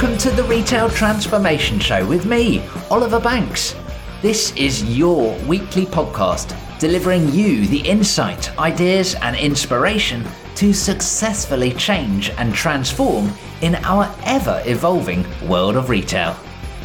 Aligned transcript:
welcome 0.00 0.16
to 0.16 0.30
the 0.30 0.44
Retail 0.44 0.88
Transformation 0.88 1.78
Show 1.78 2.06
with 2.06 2.24
me, 2.24 2.66
Oliver 2.90 3.20
Banks. 3.20 3.76
This 4.22 4.50
is 4.56 4.82
your 4.96 5.36
weekly 5.40 5.84
podcast 5.84 6.56
delivering 6.78 7.30
you 7.32 7.66
the 7.66 7.80
insight, 7.80 8.58
ideas, 8.58 9.14
and 9.16 9.36
inspiration 9.36 10.24
to 10.54 10.72
successfully 10.72 11.74
change 11.74 12.30
and 12.38 12.54
transform 12.54 13.30
in 13.60 13.74
our 13.74 14.10
ever 14.24 14.62
evolving 14.64 15.26
world 15.46 15.76
of 15.76 15.90
retail. 15.90 16.34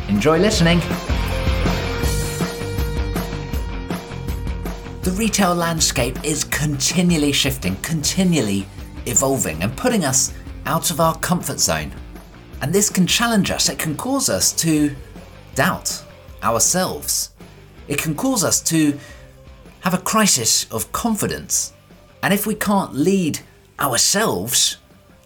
Enjoy 0.10 0.38
listening. 0.38 0.80
The 5.04 5.16
retail 5.18 5.56
landscape 5.56 6.22
is 6.26 6.44
continually 6.44 7.32
shifting, 7.32 7.78
continually 7.78 8.68
evolving, 9.06 9.64
and 9.64 9.74
putting 9.78 10.04
us 10.04 10.34
out 10.66 10.92
of 10.92 11.00
our 11.00 11.18
comfort 11.20 11.62
zone. 11.62 11.94
And 12.62 12.74
this 12.74 12.90
can 12.90 13.08
challenge 13.08 13.52
us, 13.52 13.70
it 13.70 13.80
can 13.80 13.96
cause 13.96 14.30
us 14.30 14.52
to 14.54 14.94
doubt 15.56 16.04
ourselves. 16.44 17.32
It 17.88 17.98
can 17.98 18.16
cause 18.16 18.44
us 18.44 18.62
to 18.64 19.00
have 19.82 19.94
a 19.94 20.00
crisis 20.00 20.66
of 20.72 20.92
confidence. 20.92 21.72
And 22.24 22.34
if 22.34 22.48
we 22.48 22.56
can't 22.56 22.96
lead 22.96 23.40
ourselves, 23.80 24.78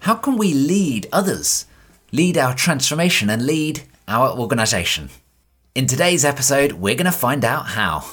how 0.01 0.15
can 0.15 0.35
we 0.37 0.53
lead 0.53 1.07
others, 1.11 1.65
lead 2.11 2.37
our 2.37 2.53
transformation, 2.53 3.29
and 3.29 3.45
lead 3.45 3.83
our 4.07 4.29
organisation? 4.37 5.09
In 5.75 5.85
today's 5.85 6.25
episode, 6.25 6.71
we're 6.73 6.95
going 6.95 7.05
to 7.05 7.11
find 7.11 7.45
out 7.45 7.67
how. 7.67 8.05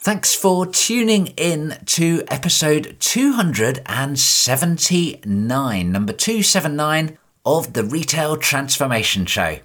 Thanks 0.00 0.34
for 0.34 0.66
tuning 0.66 1.28
in 1.36 1.78
to 1.86 2.24
episode 2.26 2.96
279, 2.98 5.92
number 5.92 6.12
279 6.12 7.18
of 7.44 7.72
the 7.72 7.84
Retail 7.84 8.36
Transformation 8.36 9.26
Show. 9.26 9.58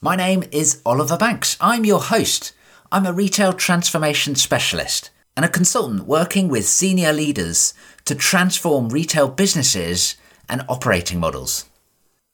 My 0.00 0.16
name 0.16 0.44
is 0.50 0.80
Oliver 0.86 1.16
Banks. 1.16 1.56
I'm 1.60 1.84
your 1.84 2.00
host. 2.00 2.52
I'm 2.90 3.04
a 3.04 3.12
retail 3.12 3.52
transformation 3.52 4.34
specialist 4.34 5.10
and 5.36 5.44
a 5.44 5.48
consultant 5.48 6.06
working 6.06 6.48
with 6.48 6.66
senior 6.66 7.12
leaders 7.12 7.74
to 8.06 8.14
transform 8.14 8.88
retail 8.88 9.28
businesses 9.28 10.16
and 10.48 10.64
operating 10.68 11.20
models. 11.20 11.66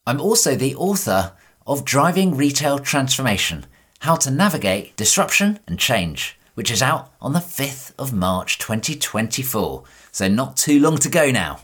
I'm 0.05 0.21
also 0.21 0.55
the 0.55 0.75
author 0.75 1.33
of 1.65 1.83
Driving 1.83 2.35
Retail 2.35 2.79
Transformation 2.79 3.65
How 3.99 4.15
to 4.15 4.31
Navigate 4.31 4.95
Disruption 4.95 5.59
and 5.67 5.77
Change 5.77 6.37
which 6.57 6.71
is 6.71 6.81
out 6.81 7.13
on 7.21 7.33
the 7.33 7.39
5th 7.39 7.93
of 7.99 8.11
March 8.11 8.57
2024, 8.57 9.83
so 10.11 10.27
not 10.27 10.57
too 10.57 10.79
long 10.79 10.97
to 10.97 11.07
go 11.07 11.29
now. 11.29 11.59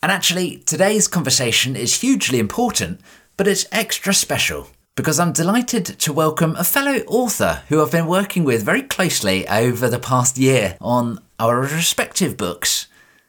And 0.00 0.12
actually, 0.12 0.58
today's 0.58 1.08
conversation 1.08 1.74
is 1.74 2.00
hugely 2.00 2.38
important, 2.38 3.00
but 3.36 3.48
it's 3.48 3.66
extra 3.72 4.14
special 4.14 4.68
because 4.94 5.18
I'm 5.18 5.32
delighted 5.32 5.86
to 5.86 6.12
welcome 6.12 6.54
a 6.56 6.62
fellow 6.62 6.98
author 7.08 7.62
who 7.68 7.82
I've 7.82 7.90
been 7.90 8.06
working 8.06 8.44
with 8.44 8.62
very 8.62 8.82
closely 8.82 9.46
over 9.48 9.88
the 9.88 9.98
past 9.98 10.38
year 10.38 10.76
on 10.80 11.18
our 11.40 11.60
respective 11.60 12.36
books. 12.36 12.86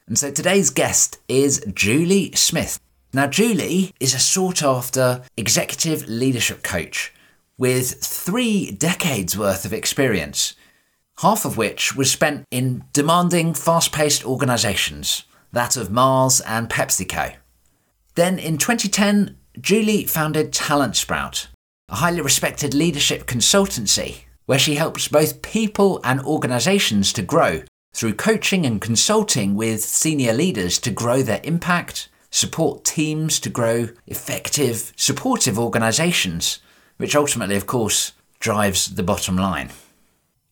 And 0.08 0.18
so 0.18 0.32
today's 0.32 0.70
guest 0.70 1.20
is 1.28 1.66
Julie 1.74 2.32
Smith. 2.34 2.80
Now, 3.14 3.26
Julie 3.26 3.94
is 4.00 4.14
a 4.14 4.20
sought 4.20 4.62
after 4.62 5.24
executive 5.38 6.08
leadership 6.08 6.62
coach 6.62 7.12
with 7.58 7.96
three 8.04 8.70
decades 8.72 9.36
worth 9.36 9.66
of 9.66 9.74
experience 9.74 10.54
half 11.20 11.46
of 11.46 11.58
which 11.58 11.96
was 11.96 12.10
spent 12.10 12.46
in 12.50 12.84
demanding, 12.94 13.54
fast 13.54 13.92
paced 13.92 14.26
organisations, 14.26 15.24
that 15.52 15.78
of 15.78 15.92
Mars 15.92 16.42
and 16.42 16.70
PepsiCo. 16.70 17.36
Then 18.16 18.40
in 18.40 18.58
2010, 18.58 19.38
Julie 19.60 20.06
founded 20.06 20.54
Talent 20.54 20.96
Sprout, 20.96 21.48
a 21.90 21.96
highly 21.96 22.22
respected 22.22 22.74
leadership 22.74 23.26
consultancy 23.26 24.24
where 24.46 24.60
she 24.60 24.76
helps 24.76 25.08
both 25.08 25.42
people 25.42 26.00
and 26.04 26.20
organisations 26.22 27.14
to 27.14 27.22
grow 27.22 27.62
through 27.94 28.14
coaching 28.14 28.66
and 28.66 28.82
consulting 28.82 29.56
with 29.56 29.82
senior 29.82 30.34
leaders 30.34 30.80
to 30.80 30.92
grow 30.92 31.22
their 31.22 31.42
impact, 31.44 32.10
support 32.32 32.84
teams 32.84 33.40
to 33.40 33.50
grow 33.50 33.90
effective, 34.08 34.94
supportive 34.96 35.60
organisations, 35.60 36.60
which 36.98 37.16
ultimately, 37.16 37.56
of 37.56 37.66
course, 37.66 38.14
drives 38.40 38.96
the 38.96 39.04
bottom 39.04 39.36
line. 39.36 39.70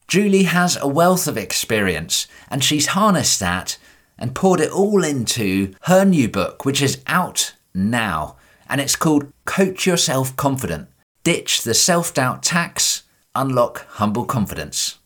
Julie 0.07 0.43
has 0.43 0.77
a 0.79 0.87
wealth 0.87 1.27
of 1.27 1.37
experience 1.37 2.27
and 2.49 2.63
she's 2.63 2.87
harnessed 2.87 3.39
that 3.39 3.77
and 4.17 4.35
poured 4.35 4.59
it 4.59 4.71
all 4.71 5.03
into 5.03 5.73
her 5.83 6.05
new 6.05 6.27
book, 6.27 6.65
which 6.65 6.81
is 6.81 7.01
out 7.07 7.53
now. 7.73 8.35
And 8.69 8.81
it's 8.81 8.95
called 8.95 9.31
Coach 9.45 9.85
Yourself 9.85 10.35
Confident 10.35 10.89
Ditch 11.23 11.63
the 11.63 11.73
Self 11.73 12.13
Doubt 12.13 12.43
Tax, 12.43 13.03
Unlock 13.35 13.85
Humble 13.91 14.25
Confidence. 14.25 14.99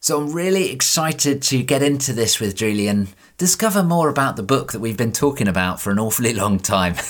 So 0.00 0.20
I'm 0.20 0.32
really 0.32 0.70
excited 0.70 1.42
to 1.42 1.62
get 1.62 1.82
into 1.82 2.12
this 2.12 2.40
with 2.40 2.56
Julie 2.56 2.88
and 2.88 3.08
discover 3.36 3.82
more 3.82 4.08
about 4.08 4.36
the 4.36 4.42
book 4.42 4.72
that 4.72 4.80
we've 4.80 4.96
been 4.96 5.12
talking 5.12 5.48
about 5.48 5.80
for 5.80 5.90
an 5.90 5.98
awfully 5.98 6.32
long 6.32 6.58
time. 6.58 6.94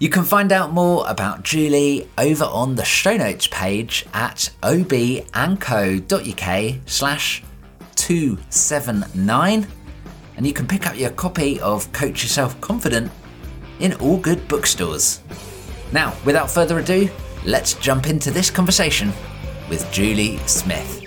You 0.00 0.08
can 0.08 0.22
find 0.22 0.52
out 0.52 0.72
more 0.72 1.04
about 1.08 1.42
Julie 1.42 2.08
over 2.16 2.44
on 2.44 2.76
the 2.76 2.84
show 2.84 3.16
notes 3.16 3.48
page 3.48 4.06
at 4.14 4.50
obandco.uk 4.62 5.26
slash 6.86 7.42
279 7.96 9.66
and 10.38 10.46
you 10.46 10.52
can 10.52 10.68
pick 10.68 10.86
up 10.86 10.96
your 10.96 11.10
copy 11.10 11.58
of 11.60 11.92
Coach 11.92 12.22
Yourself 12.22 12.58
Confident 12.60 13.10
in 13.80 13.92
all 13.94 14.18
good 14.18 14.46
bookstores. 14.46 15.20
Now, 15.92 16.14
without 16.24 16.48
further 16.48 16.78
ado, 16.78 17.10
let's 17.44 17.74
jump 17.74 18.06
into 18.06 18.30
this 18.30 18.48
conversation 18.48 19.12
with 19.68 19.90
Julie 19.90 20.36
Smith. 20.46 21.04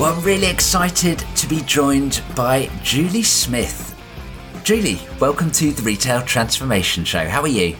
Well, 0.00 0.14
I'm 0.14 0.22
really 0.24 0.48
excited 0.48 1.18
to 1.18 1.46
be 1.46 1.60
joined 1.66 2.22
by 2.34 2.70
Julie 2.82 3.22
Smith. 3.22 3.90
Julie, 4.64 5.00
welcome 5.20 5.50
to 5.52 5.70
the 5.70 5.82
Retail 5.82 6.22
Transformation 6.22 7.04
Show. 7.04 7.28
How 7.28 7.42
are 7.42 7.48
you? 7.48 7.76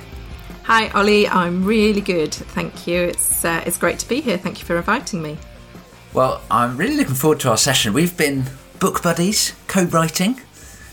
Hi, 0.75 0.89
Ollie. 0.99 1.29
I'm 1.29 1.67
really 1.67 2.01
good. 2.01 2.33
Thank 2.33 2.87
you. 2.87 3.03
It's 3.03 3.45
uh, 3.45 3.63
it's 3.67 3.77
great 3.77 3.99
to 3.99 4.09
be 4.09 4.23
here. 4.23 4.39
Thank 4.39 4.59
you 4.59 4.65
for 4.65 4.79
inviting 4.79 5.21
me. 5.21 5.37
Well, 6.15 6.41
I'm 6.51 6.79
really 6.79 6.97
looking 6.97 7.15
forward 7.15 7.41
to 7.41 7.51
our 7.51 7.59
session. 7.59 7.93
We've 7.93 8.17
been 8.17 8.45
book 8.79 9.03
buddies, 9.03 9.53
co-writing 9.69 10.41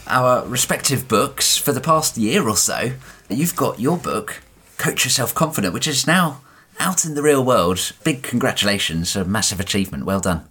our 0.05 0.45
respective 0.45 1.07
books 1.07 1.55
for 1.55 1.71
the 1.71 1.79
past 1.79 2.17
year 2.17 2.45
or 2.49 2.57
so. 2.57 2.91
You've 3.29 3.55
got 3.55 3.79
your 3.79 3.97
book, 3.97 4.41
Coach 4.77 5.05
Yourself 5.05 5.33
Confident, 5.33 5.73
which 5.73 5.87
is 5.87 6.05
now 6.05 6.41
out 6.77 7.05
in 7.05 7.13
the 7.13 7.21
real 7.21 7.45
world. 7.45 7.93
Big 8.03 8.21
congratulations, 8.21 9.15
a 9.15 9.23
massive 9.23 9.61
achievement. 9.61 10.03
Well 10.03 10.19
done. 10.19 10.43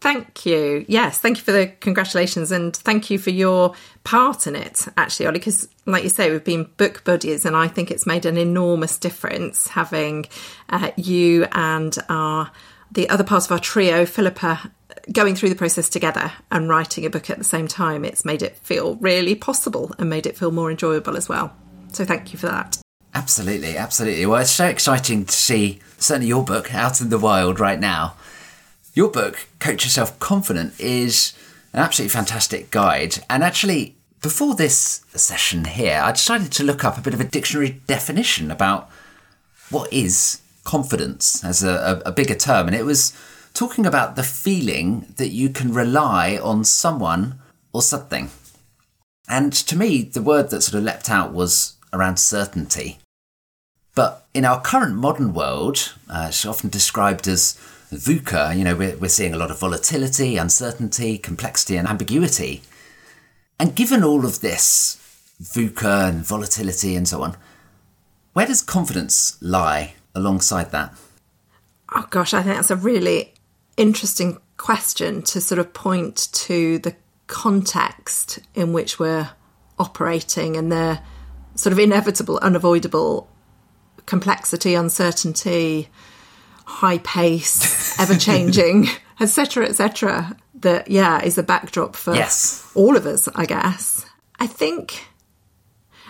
Thank 0.00 0.46
you. 0.46 0.86
Yes, 0.88 1.18
thank 1.18 1.36
you 1.36 1.44
for 1.44 1.52
the 1.52 1.66
congratulations 1.66 2.50
and 2.50 2.74
thank 2.74 3.10
you 3.10 3.18
for 3.18 3.30
your 3.30 3.74
part 4.02 4.46
in 4.46 4.56
it, 4.56 4.86
actually, 4.96 5.26
Ollie, 5.26 5.38
because, 5.38 5.68
like 5.84 6.02
you 6.02 6.08
say, 6.08 6.30
we've 6.30 6.42
been 6.42 6.70
book 6.78 7.04
buddies 7.04 7.44
and 7.44 7.54
I 7.54 7.68
think 7.68 7.90
it's 7.90 8.06
made 8.06 8.24
an 8.24 8.38
enormous 8.38 8.98
difference 8.98 9.68
having 9.68 10.26
uh, 10.70 10.90
you 10.96 11.46
and 11.52 11.96
our 12.08 12.50
the 12.92 13.08
other 13.08 13.22
part 13.22 13.44
of 13.44 13.52
our 13.52 13.58
trio, 13.58 14.04
Philippa, 14.04 14.72
going 15.12 15.36
through 15.36 15.50
the 15.50 15.54
process 15.54 15.88
together 15.88 16.32
and 16.50 16.68
writing 16.68 17.06
a 17.06 17.10
book 17.10 17.30
at 17.30 17.38
the 17.38 17.44
same 17.44 17.68
time. 17.68 18.04
It's 18.04 18.24
made 18.24 18.42
it 18.42 18.56
feel 18.56 18.96
really 18.96 19.36
possible 19.36 19.94
and 19.98 20.10
made 20.10 20.26
it 20.26 20.36
feel 20.36 20.50
more 20.50 20.70
enjoyable 20.70 21.16
as 21.16 21.28
well. 21.28 21.54
So, 21.92 22.06
thank 22.06 22.32
you 22.32 22.38
for 22.38 22.46
that. 22.46 22.78
Absolutely, 23.12 23.76
absolutely. 23.76 24.24
Well, 24.24 24.40
it's 24.40 24.50
so 24.50 24.66
exciting 24.66 25.26
to 25.26 25.32
see 25.32 25.80
certainly 25.98 26.28
your 26.28 26.44
book 26.44 26.74
out 26.74 27.00
in 27.00 27.10
the 27.10 27.18
wild 27.18 27.60
right 27.60 27.78
now. 27.78 28.14
Your 28.92 29.08
book, 29.08 29.46
Coach 29.60 29.84
Yourself 29.84 30.18
Confident, 30.18 30.78
is 30.80 31.32
an 31.72 31.78
absolutely 31.78 32.12
fantastic 32.12 32.72
guide. 32.72 33.18
And 33.30 33.44
actually, 33.44 33.94
before 34.20 34.56
this 34.56 35.04
session 35.14 35.64
here, 35.64 36.00
I 36.02 36.10
decided 36.10 36.50
to 36.52 36.64
look 36.64 36.84
up 36.84 36.98
a 36.98 37.00
bit 37.00 37.14
of 37.14 37.20
a 37.20 37.24
dictionary 37.24 37.80
definition 37.86 38.50
about 38.50 38.90
what 39.70 39.92
is 39.92 40.40
confidence 40.64 41.44
as 41.44 41.62
a, 41.62 42.02
a, 42.04 42.10
bigger 42.10 42.34
term. 42.34 42.66
And 42.66 42.76
it 42.76 42.84
was 42.84 43.16
talking 43.54 43.86
about 43.86 44.16
the 44.16 44.24
feeling 44.24 45.14
that 45.16 45.28
you 45.28 45.50
can 45.50 45.72
rely 45.72 46.38
on 46.42 46.64
someone 46.64 47.38
or 47.72 47.82
something. 47.82 48.30
And 49.28 49.52
to 49.52 49.76
me, 49.76 50.02
the 50.02 50.22
word 50.22 50.50
that 50.50 50.62
sort 50.62 50.78
of 50.78 50.84
leapt 50.84 51.08
out 51.08 51.32
was 51.32 51.76
around 51.92 52.16
certainty. 52.16 52.98
But 53.94 54.26
in 54.34 54.44
our 54.44 54.60
current 54.60 54.96
modern 54.96 55.32
world, 55.32 55.94
uh, 56.08 56.26
it's 56.28 56.44
often 56.44 56.70
described 56.70 57.28
as 57.28 57.56
VUCA, 57.96 58.56
you 58.56 58.64
know, 58.64 58.76
we're, 58.76 58.96
we're 58.96 59.08
seeing 59.08 59.34
a 59.34 59.36
lot 59.36 59.50
of 59.50 59.58
volatility, 59.58 60.36
uncertainty, 60.36 61.18
complexity, 61.18 61.76
and 61.76 61.88
ambiguity. 61.88 62.62
And 63.58 63.74
given 63.74 64.04
all 64.04 64.24
of 64.24 64.40
this 64.40 64.96
VUCA 65.42 66.08
and 66.08 66.24
volatility 66.24 66.94
and 66.94 67.08
so 67.08 67.22
on, 67.22 67.36
where 68.32 68.46
does 68.46 68.62
confidence 68.62 69.36
lie 69.42 69.94
alongside 70.14 70.70
that? 70.70 70.94
Oh 71.94 72.06
gosh, 72.10 72.32
I 72.32 72.42
think 72.42 72.56
that's 72.56 72.70
a 72.70 72.76
really 72.76 73.34
interesting 73.76 74.38
question 74.56 75.22
to 75.22 75.40
sort 75.40 75.58
of 75.58 75.72
point 75.72 76.28
to 76.32 76.78
the 76.78 76.94
context 77.26 78.38
in 78.54 78.72
which 78.72 78.98
we're 78.98 79.30
operating 79.78 80.56
and 80.56 80.70
the 80.70 81.00
sort 81.54 81.72
of 81.72 81.78
inevitable, 81.78 82.38
unavoidable 82.38 83.28
complexity, 84.06 84.74
uncertainty, 84.74 85.88
high 86.70 86.98
pace, 86.98 87.98
ever 87.98 88.14
changing, 88.16 88.88
etc., 89.20 89.66
etc. 89.70 90.36
That 90.60 90.90
yeah 90.90 91.22
is 91.22 91.38
a 91.38 91.42
backdrop 91.42 91.96
for 91.96 92.14
Yes. 92.14 92.70
all 92.74 92.96
of 92.96 93.06
us, 93.06 93.28
I 93.34 93.46
guess. 93.46 94.04
I 94.38 94.46
think, 94.46 95.04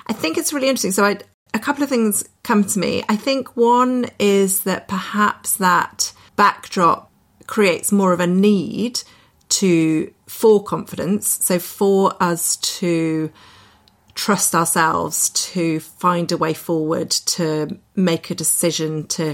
I 0.07 0.13
think 0.13 0.39
it's 0.39 0.53
really 0.53 0.69
interesting. 0.69 0.93
So 0.93 1.05
I, 1.05 1.19
a 1.55 1.59
couple 1.59 1.83
of 1.83 1.89
things 1.89 2.25
come 2.43 2.63
to 2.65 2.79
me. 2.79 3.03
I 3.09 3.17
think 3.17 3.57
one 3.57 4.07
is 4.19 4.61
that 4.65 4.87
perhaps 4.89 5.55
that 5.57 6.13
backdrop 6.37 7.11
creates 7.47 7.91
more 7.91 8.13
of 8.13 8.21
a 8.21 8.27
need 8.27 9.03
to 9.49 10.13
for 10.27 10.63
confidence. 10.63 11.27
So 11.45 11.59
for 11.59 12.15
us 12.21 12.57
to 12.79 13.33
trust 14.21 14.55
ourselves 14.55 15.31
to 15.31 15.81
find 15.81 16.31
a 16.31 16.37
way 16.37 16.53
forward, 16.53 17.11
to 17.11 17.79
make 17.97 18.31
a 18.31 18.35
decision, 18.35 19.07
to 19.07 19.33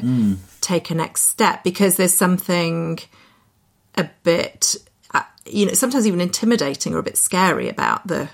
take 0.61 0.91
a 0.91 0.95
next 0.95 1.23
step, 1.23 1.65
because 1.65 1.97
there's 1.97 2.15
something 2.15 3.01
a 3.97 4.09
bit, 4.23 4.77
uh, 5.13 5.25
you 5.45 5.67
know, 5.67 5.73
sometimes 5.73 6.07
even 6.07 6.21
intimidating 6.21 6.95
or 6.95 6.99
a 6.99 7.03
bit 7.03 7.19
scary 7.19 7.69
about 7.69 8.07
the 8.07 8.29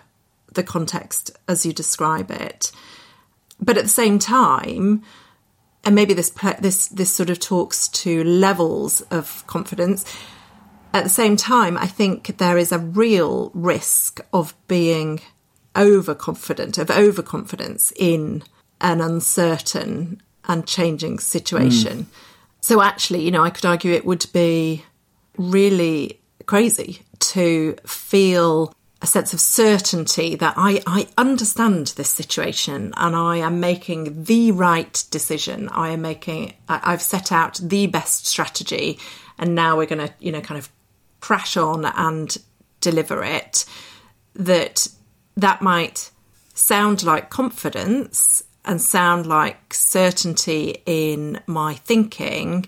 the 0.52 0.62
context 0.62 1.31
as 1.49 1.64
you 1.64 1.72
describe 1.72 2.31
it. 2.31 2.70
But 3.58 3.78
at 3.78 3.84
the 3.84 3.88
same 4.02 4.19
time, 4.19 5.02
and 5.84 5.94
maybe 5.94 6.12
this 6.12 6.31
this 6.60 6.88
this 6.88 7.16
sort 7.16 7.31
of 7.31 7.38
talks 7.40 7.88
to 7.88 8.22
levels 8.25 9.00
of 9.10 9.43
confidence. 9.46 10.05
At 10.93 11.05
the 11.05 11.16
same 11.22 11.37
time, 11.38 11.78
I 11.78 11.87
think 11.87 12.37
there 12.37 12.58
is 12.58 12.72
a 12.72 12.78
real 12.78 13.50
risk 13.55 14.20
of 14.34 14.55
being 14.69 15.20
overconfident, 15.76 16.78
of 16.78 16.90
overconfidence 16.90 17.92
in 17.96 18.42
an 18.80 19.00
uncertain 19.00 20.20
and 20.44 20.66
changing 20.66 21.19
situation. 21.19 22.04
Mm. 22.04 22.06
So 22.60 22.82
actually, 22.82 23.22
you 23.22 23.30
know, 23.30 23.42
I 23.42 23.50
could 23.50 23.64
argue 23.64 23.92
it 23.92 24.04
would 24.04 24.26
be 24.32 24.84
really 25.36 26.20
crazy 26.46 27.02
to 27.19 27.76
feel 27.86 28.74
a 29.00 29.06
sense 29.06 29.32
of 29.32 29.40
certainty 29.40 30.36
that 30.36 30.54
I, 30.56 30.80
I 30.86 31.08
understand 31.19 31.88
this 31.88 32.08
situation 32.08 32.94
and 32.96 33.16
I 33.16 33.38
am 33.38 33.58
making 33.58 34.24
the 34.24 34.52
right 34.52 35.04
decision. 35.10 35.69
I 35.70 35.90
am 35.90 36.02
making, 36.02 36.54
I, 36.69 36.80
I've 36.84 37.02
set 37.02 37.32
out 37.32 37.56
the 37.56 37.88
best 37.88 38.26
strategy 38.26 39.00
and 39.38 39.56
now 39.56 39.76
we're 39.76 39.86
going 39.86 40.06
to, 40.06 40.14
you 40.20 40.30
know, 40.30 40.40
kind 40.40 40.58
of 40.58 40.70
crash 41.20 41.56
on 41.56 41.84
and 41.84 42.36
deliver 42.80 43.24
it. 43.24 43.64
That 44.34 44.86
that 45.37 45.62
might 45.62 46.11
sound 46.55 47.02
like 47.02 47.31
confidence 47.31 48.44
and 48.64 48.81
sound 48.81 49.26
like 49.26 49.75
certainty 49.75 50.82
in 50.87 51.40
my 51.46 51.75
thinking, 51.75 52.67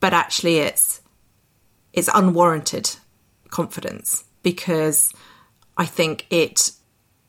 but 0.00 0.12
actually 0.12 0.58
it's 0.58 1.00
it's 1.92 2.08
unwarranted 2.14 2.96
confidence 3.50 4.24
because 4.42 5.12
I 5.76 5.86
think 5.86 6.26
it 6.30 6.72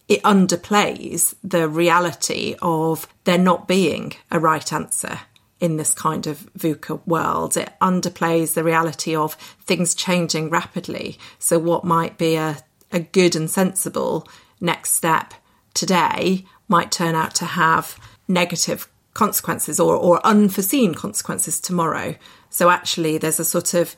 it 0.08 0.22
underplays 0.24 1.36
the 1.44 1.70
reality 1.70 2.56
of 2.62 3.08
there 3.24 3.38
not 3.38 3.68
being 3.68 4.14
a 4.30 4.40
right 4.40 4.74
answer 4.74 5.20
in 5.62 5.78
this 5.78 5.94
kind 5.94 6.28
of 6.28 6.52
VUCA 6.58 7.06
world. 7.08 7.56
It 7.56 7.72
underplays 7.80 8.56
the 8.56 8.64
reality 8.64 9.16
of 9.16 9.36
things 9.64 9.96
changing 9.96 10.50
rapidly. 10.50 11.18
So 11.40 11.60
what 11.60 11.86
might 11.86 12.18
be 12.18 12.36
a, 12.36 12.58
a 12.92 13.00
good 13.00 13.36
and 13.36 13.50
sensible 13.50 14.28
next 14.62 14.94
step 14.94 15.34
today 15.74 16.46
might 16.68 16.92
turn 16.92 17.16
out 17.16 17.36
to 17.36 17.46
have 17.46 18.00
negative 18.28 18.88
consequences 19.14 19.80
or, 19.80 19.96
or 19.96 20.26
unforeseen 20.26 20.94
consequences 20.94 21.60
tomorrow. 21.60 22.16
So 22.50 22.70
actually 22.70 23.18
there's 23.18 23.40
a 23.40 23.46
sort 23.46 23.74
of 23.74 23.96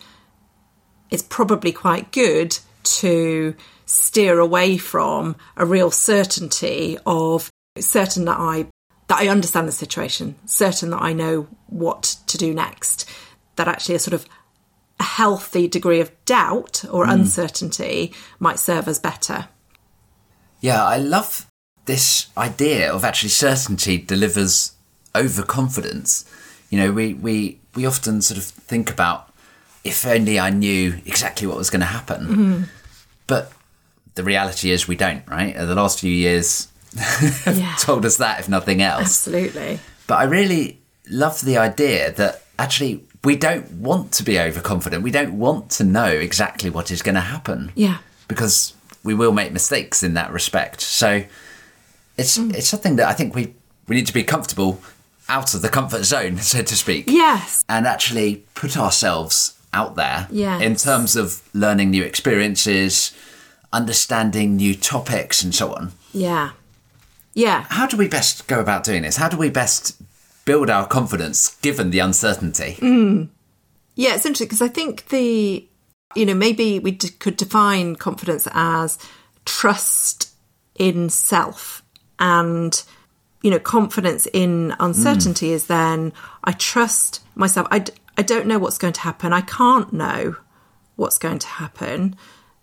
it's 1.10 1.24
probably 1.24 1.72
quite 1.72 2.12
good 2.12 2.58
to 2.84 3.56
steer 3.86 4.40
away 4.40 4.78
from 4.78 5.36
a 5.56 5.66
real 5.66 5.92
certainty 5.92 6.98
of 7.06 7.52
certain 7.80 8.26
that 8.26 8.40
I 8.40 8.68
that 9.08 9.20
I 9.20 9.28
understand 9.28 9.68
the 9.68 9.74
situation, 9.74 10.36
certain 10.46 10.90
that 10.92 11.02
I 11.02 11.14
know 11.14 11.48
what 11.68 12.16
to 12.28 12.38
do 12.38 12.54
next, 12.54 13.08
that 13.58 13.68
actually 13.68 13.96
a 13.96 14.00
sort 14.00 14.14
of 14.14 14.26
a 15.00 15.04
healthy 15.04 15.68
degree 15.68 16.00
of 16.00 16.12
doubt 16.26 16.86
or 16.90 17.06
hmm. 17.06 17.12
uncertainty 17.12 18.14
might 18.40 18.60
serve 18.60 18.88
us 18.88 19.00
better. 19.00 19.50
Yeah, 20.64 20.84
I 20.84 20.98
love 20.98 21.46
this 21.86 22.28
idea 22.38 22.92
of 22.92 23.04
actually 23.04 23.30
certainty 23.30 23.98
delivers 23.98 24.72
overconfidence. 25.16 26.26
You 26.70 26.80
know, 26.80 26.92
we, 26.92 27.14
we, 27.14 27.60
we 27.76 27.86
often 27.86 28.22
sort 28.22 28.38
of 28.38 28.46
think 28.46 28.90
about 28.90 29.30
if 29.84 30.06
only 30.08 30.40
I 30.40 30.50
knew 30.50 31.02
exactly 31.06 31.46
what 31.48 31.58
was 31.58 31.70
going 31.70 31.82
to 31.82 31.86
happen. 31.88 32.70
But 33.28 33.52
the 34.16 34.24
reality 34.24 34.72
is 34.72 34.88
we 34.88 34.96
don't, 34.96 35.28
right? 35.28 35.56
Uh, 35.56 35.66
The 35.66 35.76
last 35.76 36.00
few 36.00 36.12
years 36.12 36.70
Yeah. 37.46 37.76
told 37.80 38.06
us 38.06 38.18
that, 38.18 38.40
if 38.40 38.48
nothing 38.48 38.82
else. 38.82 39.02
Absolutely. 39.28 39.80
But 40.08 40.16
I 40.20 40.24
really 40.24 40.80
love 41.10 41.42
the 41.42 41.58
idea 41.58 42.12
that 42.14 42.44
actually 42.58 43.04
we 43.26 43.36
don't 43.36 43.70
want 43.72 44.14
to 44.14 44.24
be 44.24 44.40
overconfident. 44.40 45.04
We 45.04 45.12
don't 45.12 45.38
want 45.38 45.70
to 45.72 45.84
know 45.84 46.06
exactly 46.08 46.70
what 46.70 46.90
is 46.92 47.02
going 47.02 47.16
to 47.16 47.22
happen. 47.22 47.72
Yeah. 47.76 47.98
Because 48.30 48.74
we 49.04 49.14
will 49.14 49.32
make 49.32 49.52
mistakes 49.52 50.04
in 50.04 50.14
that 50.14 50.32
respect. 50.32 50.82
So 50.82 51.24
it's 52.18 52.38
hmm. 52.38 52.52
it's 52.52 52.68
something 52.68 52.96
that 52.98 53.08
I 53.08 53.14
think 53.14 53.36
we 53.36 53.54
we 53.88 53.96
need 53.96 54.08
to 54.08 54.14
be 54.14 54.24
comfortable 54.24 54.82
out 55.30 55.54
of 55.54 55.62
the 55.62 55.70
comfort 55.70 56.04
zone, 56.04 56.38
so 56.54 56.62
to 56.62 56.76
speak. 56.76 57.06
Yes. 57.08 57.64
And 57.70 57.88
actually 57.88 58.46
put 58.56 58.78
ourselves 58.78 59.58
out 59.74 59.96
there 59.96 60.28
Yes. 60.30 60.62
in 60.62 60.76
terms 60.76 61.16
of 61.16 61.42
learning 61.54 61.90
new 61.90 62.04
experiences, 62.04 63.12
understanding 63.72 64.56
new 64.56 64.76
topics 64.76 65.44
and 65.44 65.54
so 65.54 65.74
on. 65.74 65.94
Yeah. 66.14 66.52
Yeah. 67.34 67.66
How 67.70 67.88
do 67.88 67.98
we 67.98 68.08
best 68.08 68.48
go 68.48 68.60
about 68.60 68.84
doing 68.84 69.02
this? 69.02 69.18
How 69.18 69.28
do 69.28 69.38
we 69.38 69.50
best 69.50 70.00
build 70.46 70.70
our 70.70 70.86
confidence 70.86 71.56
given 71.62 71.90
the 71.90 72.00
uncertainty? 72.00 72.74
Hmm. 72.74 73.24
Yeah, 73.96 74.16
it's 74.16 74.26
interesting 74.26 74.48
because 74.48 74.62
I 74.62 74.68
think 74.68 75.08
the, 75.10 75.66
you 76.16 76.26
know, 76.26 76.34
maybe 76.34 76.80
we 76.80 76.92
d- 76.92 77.10
could 77.10 77.38
define 77.38 77.96
confidence 77.96 78.48
as 78.52 78.98
trust 79.46 80.34
in 80.76 81.10
self 81.10 81.84
and, 82.20 82.84
you 83.42 83.52
know, 83.52 83.60
confidence 83.60 84.28
in 84.34 84.76
uncertainty 84.80 85.50
mm. 85.50 85.54
is 85.54 85.68
then 85.68 86.14
I 86.44 86.54
trust 86.54 87.22
myself. 87.36 87.68
I, 87.72 87.80
d- 87.80 87.94
I 88.18 88.22
don't 88.22 88.48
know 88.48 88.60
what's 88.60 88.78
going 88.78 88.94
to 88.94 89.02
happen. 89.02 89.34
I 89.34 89.42
can't 89.42 89.92
know 89.92 90.36
what's 90.96 91.18
going 91.18 91.40
to 91.40 91.48
happen. 91.48 92.16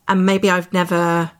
And 0.08 0.26
maybe 0.26 0.50
I've 0.50 0.72
never 0.72 1.32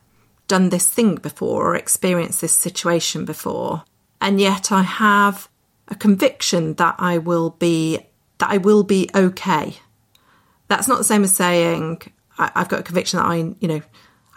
done 0.47 0.69
this 0.69 0.87
thing 0.87 1.15
before 1.15 1.71
or 1.71 1.75
experienced 1.75 2.41
this 2.41 2.53
situation 2.53 3.25
before. 3.25 3.83
And 4.19 4.39
yet 4.39 4.71
I 4.71 4.81
have 4.83 5.49
a 5.87 5.95
conviction 5.95 6.75
that 6.75 6.95
I 6.99 7.17
will 7.17 7.51
be 7.51 7.99
that 8.37 8.49
I 8.49 8.57
will 8.57 8.83
be 8.83 9.09
okay. 9.13 9.77
That's 10.71 10.87
not 10.87 10.97
the 10.97 11.03
same 11.03 11.25
as 11.25 11.35
saying 11.35 12.01
I, 12.37 12.49
I've 12.55 12.69
got 12.69 12.79
a 12.79 12.83
conviction 12.83 13.19
that 13.19 13.25
I, 13.25 13.35
you 13.59 13.67
know, 13.67 13.81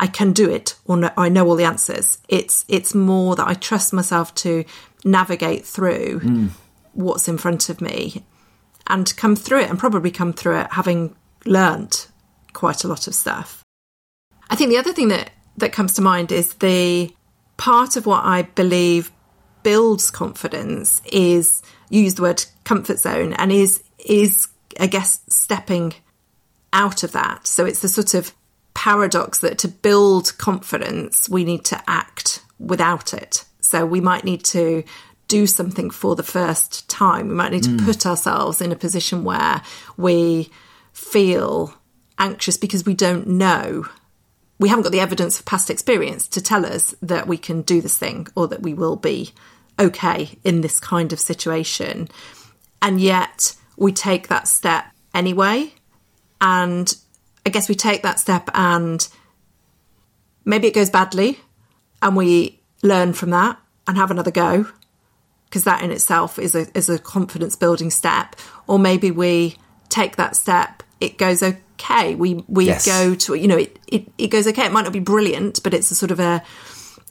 I 0.00 0.08
can 0.08 0.32
do 0.32 0.50
it 0.50 0.74
or 0.84 0.96
no, 0.96 1.10
I 1.16 1.28
know 1.28 1.46
all 1.46 1.54
the 1.54 1.62
answers. 1.62 2.18
It's 2.28 2.64
it's 2.66 2.92
more 2.92 3.36
that 3.36 3.46
I 3.46 3.54
trust 3.54 3.92
myself 3.92 4.34
to 4.36 4.64
navigate 5.04 5.64
through 5.64 6.18
mm. 6.18 6.50
what's 6.92 7.28
in 7.28 7.38
front 7.38 7.68
of 7.68 7.80
me 7.80 8.24
and 8.88 9.16
come 9.16 9.36
through 9.36 9.60
it 9.60 9.70
and 9.70 9.78
probably 9.78 10.10
come 10.10 10.32
through 10.32 10.58
it 10.58 10.72
having 10.72 11.14
learnt 11.46 12.08
quite 12.52 12.82
a 12.82 12.88
lot 12.88 13.06
of 13.06 13.14
stuff. 13.14 13.62
I 14.50 14.56
think 14.56 14.70
the 14.70 14.78
other 14.78 14.92
thing 14.92 15.08
that 15.10 15.30
that 15.58 15.70
comes 15.70 15.94
to 15.94 16.02
mind 16.02 16.32
is 16.32 16.54
the 16.54 17.14
part 17.58 17.94
of 17.94 18.06
what 18.06 18.24
I 18.24 18.42
believe 18.42 19.12
builds 19.62 20.10
confidence 20.10 21.00
is 21.12 21.62
you 21.90 22.02
use 22.02 22.16
the 22.16 22.22
word 22.22 22.44
comfort 22.64 22.98
zone 22.98 23.34
and 23.34 23.52
is 23.52 23.84
is 24.04 24.48
I 24.80 24.88
guess 24.88 25.20
stepping 25.28 25.94
out 26.74 27.02
of 27.02 27.12
that. 27.12 27.46
So 27.46 27.64
it's 27.64 27.80
the 27.80 27.88
sort 27.88 28.12
of 28.12 28.34
paradox 28.74 29.38
that 29.38 29.56
to 29.58 29.68
build 29.68 30.36
confidence 30.36 31.28
we 31.28 31.44
need 31.44 31.64
to 31.64 31.82
act 31.86 32.44
without 32.58 33.14
it. 33.14 33.44
So 33.60 33.86
we 33.86 34.00
might 34.00 34.24
need 34.24 34.44
to 34.46 34.84
do 35.28 35.46
something 35.46 35.88
for 35.88 36.14
the 36.16 36.22
first 36.22 36.88
time. 36.90 37.28
We 37.28 37.34
might 37.34 37.52
need 37.52 37.62
to 37.62 37.70
hmm. 37.70 37.84
put 37.86 38.04
ourselves 38.04 38.60
in 38.60 38.72
a 38.72 38.76
position 38.76 39.24
where 39.24 39.62
we 39.96 40.50
feel 40.92 41.72
anxious 42.18 42.58
because 42.58 42.84
we 42.84 42.94
don't 42.94 43.26
know 43.26 43.86
we 44.58 44.68
haven't 44.68 44.84
got 44.84 44.92
the 44.92 45.00
evidence 45.00 45.38
of 45.38 45.46
past 45.46 45.70
experience 45.70 46.28
to 46.28 46.40
tell 46.40 46.64
us 46.64 46.94
that 47.02 47.26
we 47.26 47.36
can 47.36 47.62
do 47.62 47.80
this 47.80 47.98
thing 47.98 48.26
or 48.34 48.48
that 48.48 48.62
we 48.62 48.74
will 48.74 48.96
be 48.96 49.32
okay 49.78 50.38
in 50.44 50.60
this 50.60 50.78
kind 50.78 51.12
of 51.12 51.18
situation. 51.18 52.08
And 52.80 53.00
yet 53.00 53.56
we 53.76 53.92
take 53.92 54.28
that 54.28 54.46
step 54.46 54.86
anyway. 55.12 55.72
And 56.46 56.94
I 57.46 57.50
guess 57.50 57.68
we 57.70 57.74
take 57.74 58.02
that 58.02 58.20
step 58.20 58.50
and 58.52 59.06
maybe 60.44 60.68
it 60.68 60.74
goes 60.74 60.90
badly 60.90 61.40
and 62.02 62.14
we 62.16 62.60
learn 62.82 63.14
from 63.14 63.30
that 63.30 63.58
and 63.86 63.96
have 63.96 64.10
another 64.10 64.30
go 64.30 64.66
because 65.46 65.64
that 65.64 65.82
in 65.82 65.90
itself 65.90 66.38
is 66.38 66.54
a 66.54 66.66
is 66.76 66.90
a 66.90 66.98
confidence 66.98 67.56
building 67.56 67.90
step. 67.90 68.36
Or 68.66 68.78
maybe 68.78 69.10
we 69.10 69.56
take 69.88 70.16
that 70.16 70.36
step 70.36 70.82
it 71.00 71.16
goes 71.18 71.42
okay. 71.42 72.14
We 72.14 72.44
we 72.46 72.66
Yes. 72.66 72.84
go 72.86 73.14
to 73.14 73.34
you 73.34 73.48
know 73.48 73.56
it, 73.56 73.78
it 73.86 74.06
it 74.18 74.26
goes 74.28 74.46
okay. 74.48 74.66
It 74.66 74.72
might 74.72 74.82
not 74.84 74.92
be 74.92 75.00
brilliant 75.00 75.62
but 75.62 75.72
it's 75.72 75.90
a 75.90 75.94
sort 75.94 76.10
of 76.10 76.20
a 76.20 76.42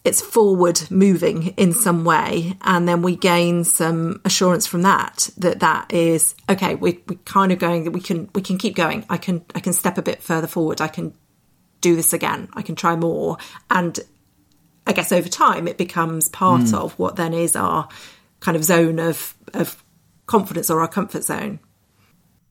it's 0.03 0.21
forward 0.21 0.81
moving 0.91 1.47
in 1.55 1.73
some 1.73 2.03
way 2.03 2.57
and 2.61 2.87
then 2.87 3.01
we 3.01 3.15
gain 3.15 3.63
some 3.63 4.19
assurance 4.25 4.67
from 4.67 4.81
that 4.81 5.29
that 5.37 5.61
that 5.61 5.93
is 5.93 6.35
okay 6.49 6.75
we 6.75 7.01
we 7.07 7.15
kind 7.17 7.51
of 7.51 7.59
going 7.59 7.85
that 7.85 7.91
we 7.91 8.01
can 8.01 8.29
we 8.35 8.41
can 8.41 8.57
keep 8.57 8.75
going. 8.75 9.05
I 9.09 9.17
can 9.17 9.45
i 9.55 9.59
can 9.59 9.73
step 9.73 9.97
a 9.97 10.01
bit 10.01 10.21
further 10.21 10.47
forward. 10.47 10.81
I 10.81 10.87
can 10.87 11.13
do 11.81 11.95
this 11.95 12.13
again. 12.13 12.49
I 12.53 12.61
can 12.61 12.75
try 12.75 12.95
more. 12.95 13.37
And 13.69 13.99
i 14.85 14.91
guess 14.91 15.13
over 15.13 15.29
time 15.29 15.67
it 15.67 15.77
becomes 15.77 16.27
part 16.27 16.63
mm. 16.63 16.73
of 16.73 16.99
what 16.99 17.15
then 17.15 17.33
is 17.33 17.55
our 17.55 17.87
kind 18.41 18.57
of 18.57 18.63
zone 18.63 18.99
of 18.99 19.33
of 19.53 19.81
confidence 20.25 20.69
or 20.69 20.81
our 20.81 20.87
comfort 20.87 21.23
zone. 21.23 21.59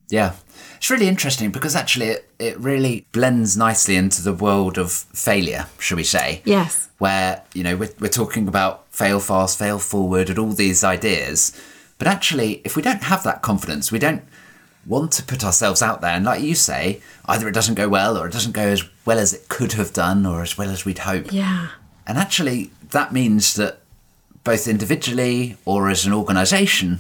Yeah. 0.09 0.35
It's 0.83 0.91
really 0.91 1.07
interesting 1.07 1.53
because 1.53 1.77
actually 1.77 2.07
it, 2.07 2.29
it 2.41 2.59
really 2.59 3.07
blends 3.12 3.57
nicely 3.57 3.95
into 3.95 4.21
the 4.21 4.33
world 4.33 4.79
of 4.79 4.91
failure, 4.91 5.69
shall 5.79 5.95
we 5.97 6.03
say? 6.03 6.43
yes 6.45 6.89
Where, 6.99 7.45
you 7.55 7.62
know, 7.62 7.77
we're, 7.77 7.93
we're 8.01 8.09
talking 8.09 8.49
about 8.49 8.89
fail 8.89 9.21
fast, 9.21 9.61
fail 9.61 9.79
forward, 9.79 10.29
and 10.29 10.41
all 10.41 10.51
these 10.51 10.83
ideas. 10.83 11.57
But 11.99 12.09
actually, 12.09 12.62
if 12.65 12.75
we 12.75 12.83
don't 12.83 13.05
have 13.05 13.23
that 13.23 13.43
confidence, 13.43 13.93
we 13.93 14.01
don't 14.01 14.25
want 14.85 15.12
to 15.12 15.23
put 15.23 15.45
ourselves 15.45 15.83
out 15.83 16.01
there. 16.01 16.17
And 16.17 16.25
like 16.25 16.43
you 16.43 16.57
say, 16.57 17.01
either 17.27 17.47
it 17.47 17.55
doesn't 17.55 17.77
go 17.77 17.89
well 17.89 18.19
or 18.19 18.27
it 18.27 18.33
doesn't 18.33 18.51
go 18.51 18.67
as 18.67 18.83
well 19.05 19.21
as 19.21 19.33
it 19.33 19.49
could 19.49 19.75
have 19.75 19.93
done 19.93 20.27
or 20.27 20.43
as 20.43 20.59
well 20.59 20.69
as 20.69 20.85
we'd 20.85 20.99
hope. 20.99 21.33
yeah 21.33 21.69
And 22.09 22.19
actually, 22.19 22.73
that 22.91 23.12
means 23.12 23.55
that 23.55 23.79
both 24.43 24.67
individually 24.67 25.59
or 25.65 25.89
as 25.91 26.07
an 26.07 26.12
organisation, 26.12 26.99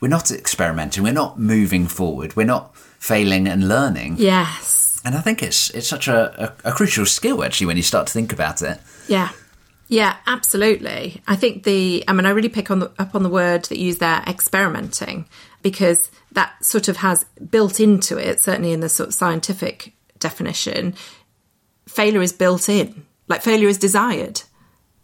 we're 0.00 0.08
not 0.08 0.32
experimenting, 0.32 1.04
we're 1.04 1.12
not 1.12 1.38
moving 1.38 1.86
forward, 1.86 2.34
we're 2.34 2.44
not 2.44 2.74
failing 3.00 3.48
and 3.48 3.66
learning. 3.68 4.14
yes 4.18 5.00
And 5.04 5.16
I 5.16 5.20
think 5.20 5.42
it's 5.42 5.70
it's 5.70 5.88
such 5.88 6.06
a, 6.06 6.54
a, 6.64 6.70
a 6.70 6.72
crucial 6.72 7.06
skill 7.06 7.42
actually 7.42 7.66
when 7.66 7.76
you 7.76 7.82
start 7.82 8.06
to 8.06 8.12
think 8.12 8.32
about 8.32 8.62
it. 8.62 8.78
Yeah. 9.08 9.30
Yeah, 9.88 10.16
absolutely. 10.28 11.20
I 11.26 11.34
think 11.34 11.64
the, 11.64 12.04
I 12.06 12.12
mean, 12.12 12.24
I 12.24 12.30
really 12.30 12.48
pick 12.48 12.70
on 12.70 12.78
the, 12.78 12.92
up 12.96 13.16
on 13.16 13.24
the 13.24 13.28
word 13.28 13.64
that 13.64 13.76
you 13.76 13.86
use 13.86 13.98
there, 13.98 14.22
experimenting, 14.24 15.26
because 15.62 16.12
that 16.30 16.64
sort 16.64 16.86
of 16.86 16.98
has 16.98 17.24
built 17.50 17.80
into 17.80 18.16
it, 18.16 18.40
certainly 18.40 18.72
in 18.72 18.78
the 18.78 18.88
sort 18.88 19.08
of 19.08 19.14
scientific 19.14 19.92
definition, 20.20 20.94
failure 21.88 22.22
is 22.22 22.32
built 22.32 22.68
in. 22.68 23.04
Like 23.26 23.42
failure 23.42 23.66
is 23.66 23.78
desired, 23.78 24.42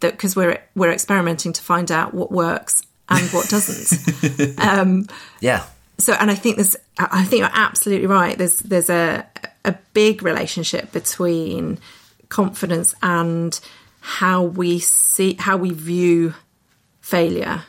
that 0.00 0.12
because 0.12 0.36
we're 0.36 0.62
we're 0.76 0.92
experimenting 0.92 1.52
to 1.54 1.62
find 1.62 1.90
out 1.90 2.14
what 2.14 2.30
works 2.30 2.82
and 3.08 3.28
what 3.30 3.48
doesn't. 3.48 4.58
Um, 4.58 5.08
yeah. 5.40 5.64
So 5.98 6.12
and 6.14 6.30
i 6.30 6.34
think 6.34 6.56
there's 6.56 6.76
i 6.98 7.24
think 7.24 7.40
you're 7.40 7.50
absolutely 7.52 8.06
right. 8.06 8.36
There's 8.38 8.58
there's 8.60 8.90
a 8.90 9.26
a 9.64 9.74
big 9.94 10.22
relationship 10.22 10.92
between 10.92 11.78
confidence 12.28 12.94
and 13.02 13.58
how 14.00 14.42
we 14.42 14.78
see 14.78 15.34
how 15.38 15.56
we 15.56 15.70
view 15.70 16.34
failure. 17.00 17.62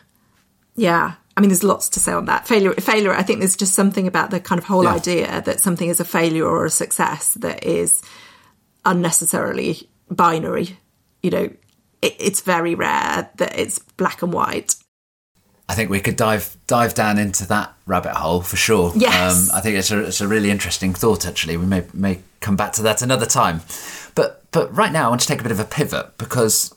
Yeah. 0.75 1.13
I 1.35 1.41
mean 1.41 1.49
there's 1.49 1.63
lots 1.63 1.89
to 1.89 1.99
say 1.99 2.11
on 2.11 2.25
that. 2.25 2.47
Failure 2.47 2.73
failure 2.75 3.13
i 3.13 3.23
think 3.23 3.39
there's 3.39 3.55
just 3.55 3.73
something 3.73 4.07
about 4.07 4.29
the 4.31 4.39
kind 4.39 4.59
of 4.59 4.65
whole 4.65 4.83
Yeah. 4.83 4.93
idea 4.95 5.41
that 5.41 5.59
something 5.61 5.89
is 5.89 5.99
a 5.99 6.05
failure 6.05 6.45
or 6.45 6.65
a 6.65 6.69
success 6.69 7.33
that 7.35 7.63
is 7.63 8.01
unnecessarily 8.85 9.89
binary. 10.09 10.77
You 11.23 11.31
know 11.31 11.49
it, 12.01 12.15
it's 12.19 12.41
very 12.41 12.75
rare 12.75 13.29
that 13.37 13.57
it's 13.59 13.79
black 13.79 14.21
and 14.21 14.31
white 14.33 14.75
I 15.69 15.75
think 15.75 15.89
we 15.89 15.99
could 15.99 16.15
dive 16.15 16.55
dive 16.67 16.93
down 16.93 17.17
into 17.17 17.45
that 17.47 17.73
rabbit 17.85 18.13
hole 18.15 18.41
for 18.41 18.55
sure. 18.55 18.93
Yes. 18.95 19.49
Um, 19.51 19.55
I 19.57 19.61
think 19.61 19.77
it's 19.77 19.91
a 19.91 19.99
it's 20.05 20.21
a 20.21 20.27
really 20.27 20.49
interesting 20.49 20.93
thought 20.93 21.25
actually. 21.27 21.57
We 21.57 21.65
may 21.65 21.83
may 21.93 22.21
come 22.39 22.55
back 22.55 22.71
to 22.73 22.81
that 22.83 23.01
another 23.01 23.25
time. 23.25 23.61
But 24.15 24.43
but 24.51 24.73
right 24.75 24.91
now 24.91 25.07
I 25.07 25.09
want 25.09 25.21
to 25.21 25.27
take 25.27 25.39
a 25.41 25.43
bit 25.43 25.51
of 25.51 25.59
a 25.59 25.65
pivot 25.65 26.17
because 26.17 26.73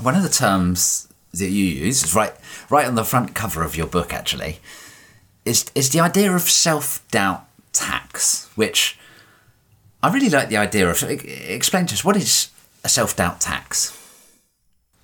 one 0.00 0.14
of 0.14 0.22
the 0.22 0.28
terms 0.28 1.08
that 1.32 1.48
you 1.50 1.64
use 1.64 2.02
is 2.04 2.14
right 2.14 2.32
right 2.70 2.86
on 2.86 2.94
the 2.94 3.04
front 3.04 3.34
cover 3.34 3.62
of 3.64 3.76
your 3.76 3.86
book 3.86 4.12
actually 4.12 4.58
is 5.44 5.66
is 5.74 5.90
the 5.90 6.00
idea 6.00 6.32
of 6.34 6.42
self 6.42 7.06
doubt 7.10 7.44
tax, 7.72 8.48
which 8.54 8.96
I 10.02 10.12
really 10.12 10.28
like 10.30 10.48
the 10.50 10.56
idea 10.56 10.88
of. 10.88 11.02
e- 11.02 11.54
Explain 11.54 11.86
to 11.86 11.94
us 11.94 12.04
what 12.04 12.16
is 12.16 12.48
a 12.84 12.88
self 12.88 13.16
doubt 13.16 13.40
tax. 13.40 13.96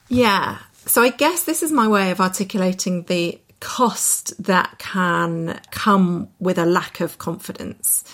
Yeah. 0.09 0.59
So 0.87 1.03
I 1.03 1.11
guess 1.11 1.45
this 1.45 1.63
is 1.63 1.73
my 1.73 1.89
way 1.89 2.11
of 2.11 2.21
articulating 2.21 3.03
the 3.05 3.41
cost 3.61 4.41
that 4.45 4.79
can 4.79 5.61
come 5.71 6.29
with 6.39 6.59
a 6.59 6.67
lack 6.67 7.01
of 7.01 7.19
confidence. 7.19 8.05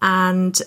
And 0.00 0.60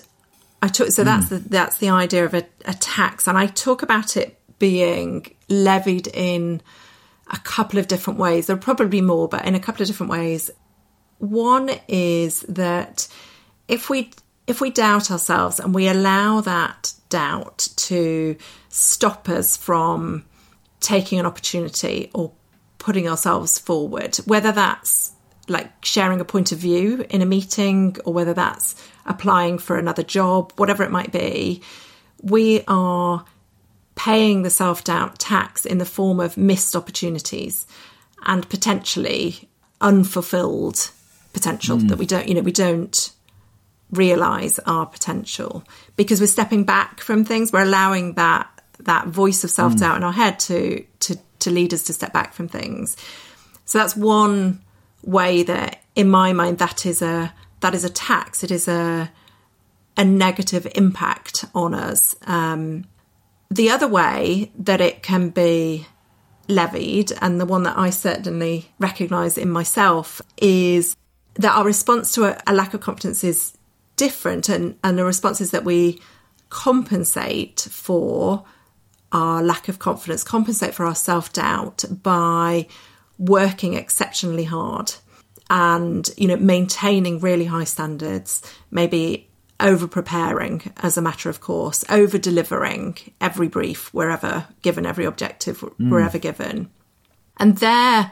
I 0.62 0.68
took 0.68 0.90
so 0.90 1.04
that's 1.04 1.28
hmm. 1.28 1.36
the 1.36 1.40
that's 1.48 1.78
the 1.78 1.90
idea 1.90 2.24
of 2.24 2.34
a, 2.34 2.46
a 2.64 2.74
tax, 2.74 3.28
and 3.28 3.36
I 3.36 3.46
talk 3.46 3.82
about 3.82 4.16
it 4.16 4.38
being 4.58 5.26
levied 5.48 6.08
in 6.08 6.62
a 7.30 7.36
couple 7.38 7.78
of 7.78 7.88
different 7.88 8.18
ways. 8.18 8.46
There 8.46 8.56
are 8.56 8.60
probably 8.60 9.02
more, 9.02 9.28
but 9.28 9.44
in 9.44 9.54
a 9.54 9.60
couple 9.60 9.82
of 9.82 9.88
different 9.88 10.10
ways. 10.10 10.50
One 11.18 11.70
is 11.88 12.40
that 12.48 13.08
if 13.68 13.90
we 13.90 14.10
if 14.46 14.60
we 14.60 14.70
doubt 14.70 15.10
ourselves 15.10 15.60
and 15.60 15.74
we 15.74 15.88
allow 15.88 16.40
that 16.42 16.92
doubt 17.08 17.68
to 17.76 18.36
stop 18.68 19.28
us 19.28 19.56
from 19.56 20.24
taking 20.80 21.18
an 21.18 21.26
opportunity 21.26 22.10
or 22.14 22.32
putting 22.78 23.08
ourselves 23.08 23.58
forward, 23.58 24.16
whether 24.26 24.52
that's 24.52 25.12
like 25.48 25.84
sharing 25.84 26.20
a 26.20 26.24
point 26.24 26.52
of 26.52 26.58
view 26.58 27.04
in 27.08 27.22
a 27.22 27.26
meeting 27.26 27.96
or 28.04 28.12
whether 28.12 28.34
that's 28.34 28.74
applying 29.06 29.58
for 29.58 29.78
another 29.78 30.02
job, 30.02 30.52
whatever 30.56 30.82
it 30.82 30.90
might 30.90 31.12
be, 31.12 31.62
we 32.22 32.62
are 32.66 33.24
paying 33.94 34.42
the 34.42 34.50
self 34.50 34.84
doubt 34.84 35.18
tax 35.18 35.64
in 35.64 35.78
the 35.78 35.84
form 35.84 36.20
of 36.20 36.36
missed 36.36 36.74
opportunities 36.76 37.66
and 38.24 38.48
potentially 38.48 39.48
unfulfilled 39.80 40.90
potential 41.32 41.78
hmm. 41.78 41.88
that 41.88 41.98
we 41.98 42.06
don't, 42.06 42.28
you 42.28 42.34
know, 42.34 42.40
we 42.40 42.52
don't 42.52 43.12
realize 43.92 44.58
our 44.60 44.86
potential 44.86 45.62
because 45.96 46.20
we're 46.20 46.26
stepping 46.26 46.64
back 46.64 47.00
from 47.00 47.24
things. 47.24 47.52
We're 47.52 47.62
allowing 47.62 48.14
that 48.14 48.48
that 48.80 49.08
voice 49.08 49.44
of 49.44 49.50
self 49.50 49.76
doubt 49.76 49.96
in 49.96 50.04
our 50.04 50.12
head 50.12 50.38
to 50.40 50.84
to 51.00 51.16
to 51.40 51.50
lead 51.50 51.72
us 51.72 51.82
to 51.84 51.92
step 51.92 52.12
back 52.12 52.32
from 52.32 52.48
things. 52.48 52.96
So 53.64 53.78
that's 53.78 53.96
one 53.96 54.60
way 55.02 55.42
that, 55.44 55.82
in 55.94 56.08
my 56.08 56.32
mind, 56.32 56.58
that 56.58 56.86
is 56.86 57.02
a 57.02 57.32
that 57.60 57.74
is 57.74 57.84
a 57.84 57.90
tax. 57.90 58.44
It 58.44 58.50
is 58.50 58.68
a 58.68 59.10
a 59.96 60.04
negative 60.04 60.66
impact 60.74 61.46
on 61.54 61.74
us. 61.74 62.14
Um, 62.26 62.84
the 63.50 63.70
other 63.70 63.88
way 63.88 64.50
that 64.58 64.80
it 64.80 65.02
can 65.02 65.30
be 65.30 65.86
levied, 66.48 67.12
and 67.20 67.40
the 67.40 67.46
one 67.46 67.62
that 67.62 67.78
I 67.78 67.90
certainly 67.90 68.70
recognise 68.78 69.38
in 69.38 69.50
myself, 69.50 70.20
is 70.36 70.96
that 71.34 71.56
our 71.56 71.64
response 71.64 72.12
to 72.12 72.24
a, 72.24 72.42
a 72.46 72.54
lack 72.54 72.74
of 72.74 72.80
confidence 72.80 73.24
is 73.24 73.56
different, 73.96 74.48
and, 74.48 74.78
and 74.84 74.98
the 74.98 75.04
responses 75.04 75.50
that 75.52 75.64
we 75.64 76.00
compensate 76.50 77.60
for 77.70 78.44
our 79.12 79.42
lack 79.42 79.68
of 79.68 79.78
confidence, 79.78 80.24
compensate 80.24 80.74
for 80.74 80.86
our 80.86 80.94
self 80.94 81.32
doubt 81.32 81.84
by 82.02 82.66
working 83.18 83.74
exceptionally 83.74 84.44
hard 84.44 84.92
and 85.48 86.10
you 86.16 86.28
know 86.28 86.36
maintaining 86.36 87.20
really 87.20 87.44
high 87.44 87.64
standards 87.64 88.42
maybe 88.70 89.30
over 89.60 89.86
preparing 89.86 90.60
as 90.78 90.98
a 90.98 91.02
matter 91.02 91.30
of 91.30 91.40
course 91.40 91.84
over 91.88 92.18
delivering 92.18 92.98
every 93.20 93.48
brief 93.48 93.94
wherever 93.94 94.46
given 94.60 94.84
every 94.84 95.04
objective 95.04 95.60
hmm. 95.60 95.90
wherever 95.90 96.18
given. 96.18 96.68
And 97.38 97.56
there 97.58 98.10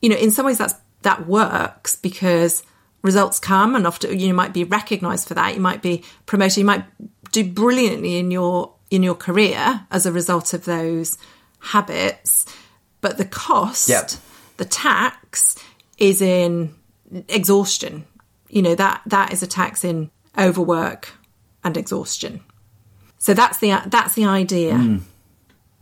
you 0.00 0.08
know 0.08 0.16
in 0.16 0.30
some 0.30 0.46
ways 0.46 0.58
that's 0.58 0.74
that 1.02 1.26
works 1.26 1.96
because 1.96 2.62
results 3.02 3.38
come 3.38 3.76
and 3.76 3.86
often 3.86 4.18
you 4.18 4.34
might 4.34 4.52
be 4.52 4.64
recognized 4.64 5.28
for 5.28 5.34
that. 5.34 5.54
You 5.54 5.60
might 5.60 5.80
be 5.80 6.02
promoted. 6.26 6.58
You 6.58 6.64
might 6.64 6.84
do 7.30 7.44
brilliantly 7.44 8.18
in 8.18 8.30
your 8.30 8.74
in 8.90 9.02
your 9.02 9.14
career 9.14 9.86
as 9.90 10.06
a 10.06 10.12
result 10.12 10.52
of 10.54 10.64
those 10.64 11.18
habits 11.60 12.46
but 13.00 13.18
the 13.18 13.24
cost 13.24 13.88
Yep. 13.88 14.10
the 14.58 14.64
tax 14.64 15.56
is 15.98 16.20
in 16.22 16.74
exhaustion 17.28 18.04
you 18.48 18.62
know 18.62 18.74
that 18.74 19.02
that 19.06 19.32
is 19.32 19.42
a 19.42 19.46
tax 19.46 19.84
in 19.84 20.10
overwork 20.38 21.10
and 21.64 21.76
exhaustion 21.76 22.40
so 23.18 23.34
that's 23.34 23.58
the 23.58 23.80
that's 23.86 24.14
the 24.14 24.24
idea 24.26 25.00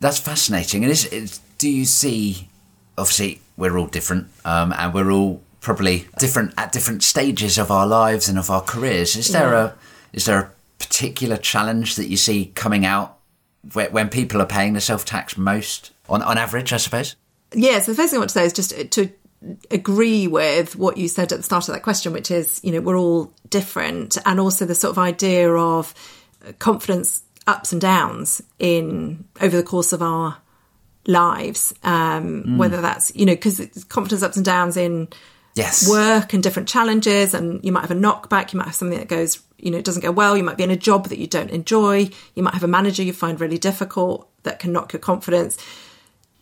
That's 0.00 0.18
fascinating. 0.18 0.82
And 0.84 0.92
is, 0.92 1.06
is 1.06 1.40
do 1.58 1.68
you 1.70 1.84
see? 1.87 2.49
Obviously, 2.99 3.40
we're 3.56 3.78
all 3.78 3.87
different, 3.87 4.28
um, 4.44 4.73
and 4.76 4.92
we're 4.92 5.11
all 5.11 5.40
probably 5.61 6.06
different 6.18 6.52
at 6.58 6.73
different 6.73 7.02
stages 7.02 7.56
of 7.58 7.70
our 7.70 7.87
lives 7.87 8.28
and 8.28 8.38
of 8.38 8.50
our 8.50 8.61
careers. 8.61 9.16
Is 9.16 9.28
there 9.28 9.52
Yeah. 9.52 9.64
a 9.64 9.73
is 10.16 10.25
there 10.26 10.38
a 10.38 10.50
particular 10.78 11.37
challenge 11.37 11.97
that 11.97 12.07
you 12.09 12.16
see 12.16 12.47
coming 12.54 12.85
out 12.85 13.19
whe- 13.73 13.90
when 13.90 14.09
people 14.09 14.40
are 14.40 14.47
paying 14.47 14.73
the 14.75 14.81
self 14.81 15.04
tax 15.04 15.37
most 15.37 15.93
on 16.09 16.23
on 16.23 16.38
average, 16.38 16.73
I 16.73 16.78
suppose. 16.78 17.16
Yeah, 17.52 17.81
so 17.81 17.93
the 17.93 17.97
first 17.97 18.11
thing 18.11 18.19
I 18.19 18.21
want 18.21 18.31
to 18.31 18.35
say 18.35 18.45
is 18.45 18.52
just 18.52 18.73
uh, 18.73 18.85
to 18.90 19.11
agree 19.71 20.26
with 20.26 20.76
what 20.76 20.97
you 20.97 21.09
said 21.09 21.33
at 21.33 21.38
the 21.38 21.43
start 21.43 21.69
of 21.69 21.75
that 21.75 21.83
question, 21.83 22.12
which 22.12 22.31
is, 22.31 22.61
you 22.64 22.73
know, 22.73 22.81
we're 22.81 22.99
all 22.99 23.33
different, 23.50 24.16
and 24.26 24.40
also 24.40 24.64
the 24.64 24.75
sort 24.75 24.90
of 24.90 24.99
idea 24.99 25.52
of 25.52 25.95
uh, 26.47 26.52
confidence 26.59 27.23
ups 27.47 27.73
and 27.73 27.81
downs 27.81 28.43
in 28.59 29.25
over 29.40 29.57
the 29.57 29.62
course 29.62 29.93
of 29.93 30.02
our 30.02 30.37
lives, 31.07 31.75
um, 31.83 32.45
mm. 32.45 32.57
whether 32.57 32.81
that's, 32.81 33.14
you 33.14 33.26
know, 33.26 33.35
because 33.35 33.61
confidence 33.88 34.23
ups 34.23 34.37
and 34.37 34.47
downs 34.47 34.76
in 34.76 35.09
Yes. 35.54 35.88
work 35.88 36.33
and 36.33 36.43
different 36.43 36.69
challenges 36.69 37.33
and 37.33 37.64
you 37.64 37.71
might 37.71 37.83
have 37.83 37.93
a 37.93 37.95
knockback 37.95 38.52
you 38.52 38.59
might 38.59 38.66
have 38.66 38.75
something 38.75 38.99
that 38.99 39.07
goes 39.07 39.40
you 39.58 39.70
know 39.70 39.78
it 39.78 39.84
doesn't 39.84 40.02
go 40.02 40.11
well 40.11 40.37
you 40.37 40.42
might 40.42 40.56
be 40.56 40.64
in 40.64 40.70
a 40.70 40.76
job 40.76 41.08
that 41.08 41.18
you 41.18 41.26
don't 41.26 41.50
enjoy 41.50 42.08
you 42.34 42.42
might 42.42 42.54
have 42.54 42.64
a 42.64 42.68
manager 42.68 43.02
you 43.02 43.12
find 43.12 43.40
really 43.40 43.58
difficult 43.58 44.28
that 44.42 44.58
can 44.58 44.73
knock 44.73 44.92
your 44.92 45.00
confidence. 45.00 45.56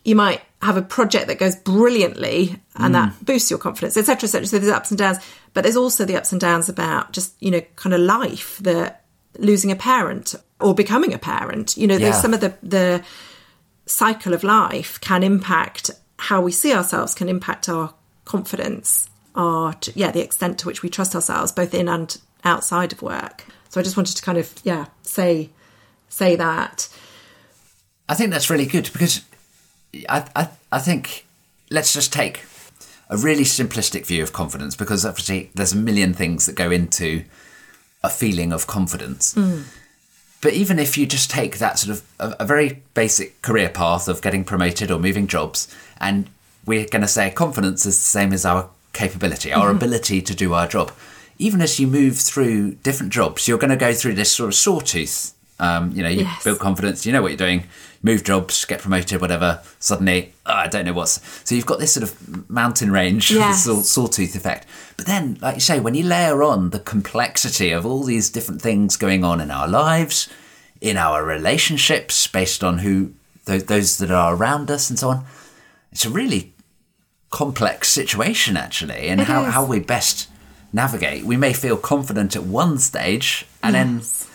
You 0.03 0.17
might 0.17 0.41
have 0.61 0.75
a 0.75 0.81
project 0.81 1.27
that 1.27 1.39
goes 1.39 1.55
brilliantly 1.55 2.59
and 2.75 2.93
mm. 2.93 2.97
that 2.97 3.25
boosts 3.25 3.49
your 3.49 3.59
confidence 3.59 3.95
etc 3.95 4.27
etc 4.27 4.45
so 4.45 4.59
there's 4.59 4.71
ups 4.71 4.91
and 4.91 4.97
downs 4.97 5.17
but 5.53 5.63
there's 5.63 5.77
also 5.77 6.03
the 6.03 6.17
ups 6.17 6.31
and 6.31 6.41
downs 6.41 6.67
about 6.67 7.13
just 7.13 7.33
you 7.41 7.51
know 7.51 7.61
kind 7.77 7.93
of 7.93 8.01
life 8.01 8.59
the 8.61 8.93
losing 9.37 9.71
a 9.71 9.75
parent 9.75 10.35
or 10.59 10.73
becoming 10.73 11.13
a 11.13 11.17
parent. 11.17 11.77
You 11.77 11.87
know 11.87 11.97
there's 11.97 12.19
some 12.19 12.33
of 12.33 12.41
the 12.41 12.55
the 12.63 13.03
cycle 13.85 14.33
of 14.33 14.43
life 14.43 14.99
can 15.01 15.23
impact 15.23 15.91
how 16.17 16.41
we 16.41 16.51
see 16.51 16.73
ourselves, 16.73 17.13
can 17.13 17.27
impact 17.27 17.67
our 17.67 17.93
confidence, 18.25 19.09
our 19.35 19.75
yeah, 19.93 20.11
the 20.11 20.23
extent 20.23 20.59
to 20.59 20.67
which 20.67 20.81
we 20.81 20.89
trust 20.89 21.15
ourselves, 21.15 21.51
both 21.51 21.73
in 21.73 21.89
and 21.89 22.17
outside 22.43 22.93
of 22.93 23.01
work. 23.01 23.45
So 23.69 23.79
I 23.79 23.83
just 23.83 23.97
wanted 23.97 24.15
to 24.15 24.21
kind 24.21 24.37
of 24.37 24.53
yeah 24.63 24.87
say 25.01 25.49
say 26.09 26.35
that. 26.35 26.87
I 28.07 28.15
think 28.15 28.31
that's 28.31 28.49
really 28.49 28.65
good 28.65 28.89
because 28.93 29.21
I, 30.09 30.27
I, 30.35 30.49
I 30.71 30.79
think 30.79 31.25
let's 31.69 31.93
just 31.93 32.11
take 32.11 32.43
a 33.09 33.17
really 33.17 33.43
simplistic 33.43 34.05
view 34.05 34.23
of 34.23 34.33
confidence 34.33 34.75
because 34.75 35.05
obviously 35.05 35.51
there's 35.55 35.73
a 35.73 35.77
million 35.77 36.13
things 36.13 36.45
that 36.45 36.55
go 36.55 36.71
into 36.71 37.23
a 38.03 38.09
feeling 38.09 38.51
of 38.51 38.67
confidence. 38.67 39.33
Hmm. 39.33 39.61
But 40.41 40.53
even 40.53 40.77
if 40.77 40.97
you 40.97 41.05
just 41.05 41.31
take 41.31 41.59
that 41.59 41.79
sort 41.79 41.97
of 41.97 42.03
a, 42.19 42.43
a 42.43 42.45
very 42.45 42.83
basic 42.93 43.41
career 43.41 43.69
path 43.69 44.07
of 44.07 44.21
getting 44.21 44.43
promoted 44.43 44.91
or 44.91 44.99
moving 44.99 45.25
jobs, 45.25 45.73
and 46.01 46.29
we're 46.65 46.85
going 46.85 47.01
to 47.01 47.07
say 47.07 47.31
confidence 47.31 47.85
is 47.85 47.97
the 47.97 48.03
same 48.03 48.33
as 48.33 48.45
our 48.45 48.69
capability, 48.91 49.53
our 49.53 49.67
mm-hmm. 49.67 49.77
ability 49.77 50.21
to 50.21 50.35
do 50.35 50.53
our 50.53 50.67
job. 50.67 50.91
Even 51.39 51.61
as 51.61 51.79
you 51.79 51.87
move 51.87 52.17
through 52.17 52.75
different 52.75 53.11
jobs, 53.11 53.47
you're 53.47 53.57
going 53.57 53.69
to 53.71 53.75
go 53.75 53.93
through 53.93 54.13
this 54.15 54.31
sort 54.31 54.49
of 54.49 54.55
sawtooth. 54.55 55.33
Um, 55.59 55.91
you 55.91 56.03
know, 56.03 56.09
you 56.09 56.21
Yes. 56.21 56.43
build 56.43 56.59
confidence, 56.59 57.05
you 57.05 57.13
know 57.13 57.21
what 57.21 57.29
you're 57.29 57.37
doing, 57.37 57.65
move 58.01 58.23
jobs, 58.23 58.65
get 58.65 58.81
promoted, 58.81 59.21
whatever. 59.21 59.61
Suddenly, 59.79 60.33
oh, 60.45 60.51
I 60.53 60.67
don't 60.67 60.83
know 60.85 60.93
what's. 60.93 61.19
So 61.43 61.55
you've 61.55 61.65
got 61.65 61.79
this 61.79 61.93
sort 61.93 62.03
of 62.03 62.49
mountain 62.49 62.91
range, 62.91 63.31
Yes. 63.31 63.63
saw- 63.65 63.81
sawtooth 63.81 64.35
effect. 64.35 64.65
But 64.97 65.05
then, 65.05 65.37
like 65.41 65.55
you 65.55 65.61
say, 65.61 65.79
when 65.79 65.95
you 65.95 66.03
layer 66.03 66.43
on 66.43 66.71
the 66.71 66.79
complexity 66.79 67.71
of 67.71 67.85
all 67.85 68.03
these 68.03 68.29
different 68.29 68.61
things 68.61 68.97
going 68.97 69.23
on 69.23 69.39
in 69.39 69.51
our 69.51 69.67
lives, 69.67 70.27
in 70.81 70.97
our 70.97 71.23
relationships, 71.23 72.27
based 72.27 72.63
on 72.63 72.79
who 72.79 73.13
those, 73.45 73.63
those 73.65 73.97
that 73.99 74.11
are 74.11 74.35
around 74.35 74.69
us 74.71 74.89
and 74.89 74.97
so 74.99 75.09
on, 75.09 75.25
it's 75.91 76.03
a 76.05 76.09
really 76.09 76.53
complex 77.29 77.89
situation 77.89 78.57
actually, 78.57 79.07
and 79.07 79.21
It 79.21 79.27
how, 79.27 79.45
is. 79.45 79.53
how 79.53 79.65
we 79.65 79.79
best 79.79 80.27
navigate. 80.73 81.23
We 81.23 81.37
may 81.37 81.53
feel 81.53 81.77
confident 81.77 82.35
at 82.35 82.43
one 82.43 82.77
stage, 82.79 83.45
and 83.61 83.75
Yes. 83.75 83.83
then 83.83 84.29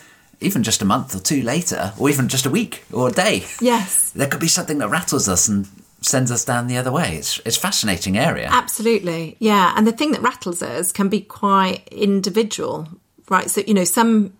even 0.47 0.63
just 0.63 0.81
a 0.81 0.85
month 0.85 1.13
or 1.15 1.19
two 1.19 1.41
later, 1.43 1.91
or 1.97 2.09
even 2.09 2.27
just 2.29 2.45
a 2.45 2.49
week 2.49 2.83
or 2.93 3.09
a 3.09 3.11
day, 3.11 3.45
Yes, 3.59 4.11
there 4.15 4.27
could 4.27 4.39
be 4.39 4.47
something 4.47 4.77
that 4.79 4.89
rattles 4.89 5.27
us 5.27 5.47
and 5.49 5.67
sends 6.01 6.31
us 6.31 6.45
down 6.45 6.67
the 6.67 6.77
other 6.77 6.91
way. 6.93 7.17
It's 7.17 7.39
it's 7.45 7.57
a 7.57 7.59
fascinating 7.59 8.17
area. 8.17 8.47
absolutely. 8.49 9.35
Yeah, 9.39 9.73
and 9.75 9.85
the 9.85 9.91
thing 9.91 10.11
that 10.13 10.21
rattles 10.21 10.61
us 10.61 10.91
can 10.93 11.09
be 11.09 11.19
quite 11.21 11.87
individual, 11.91 12.87
right? 13.29 13.49
So 13.51 13.61
you 13.67 13.73
know, 13.73 13.83
some 13.85 14.31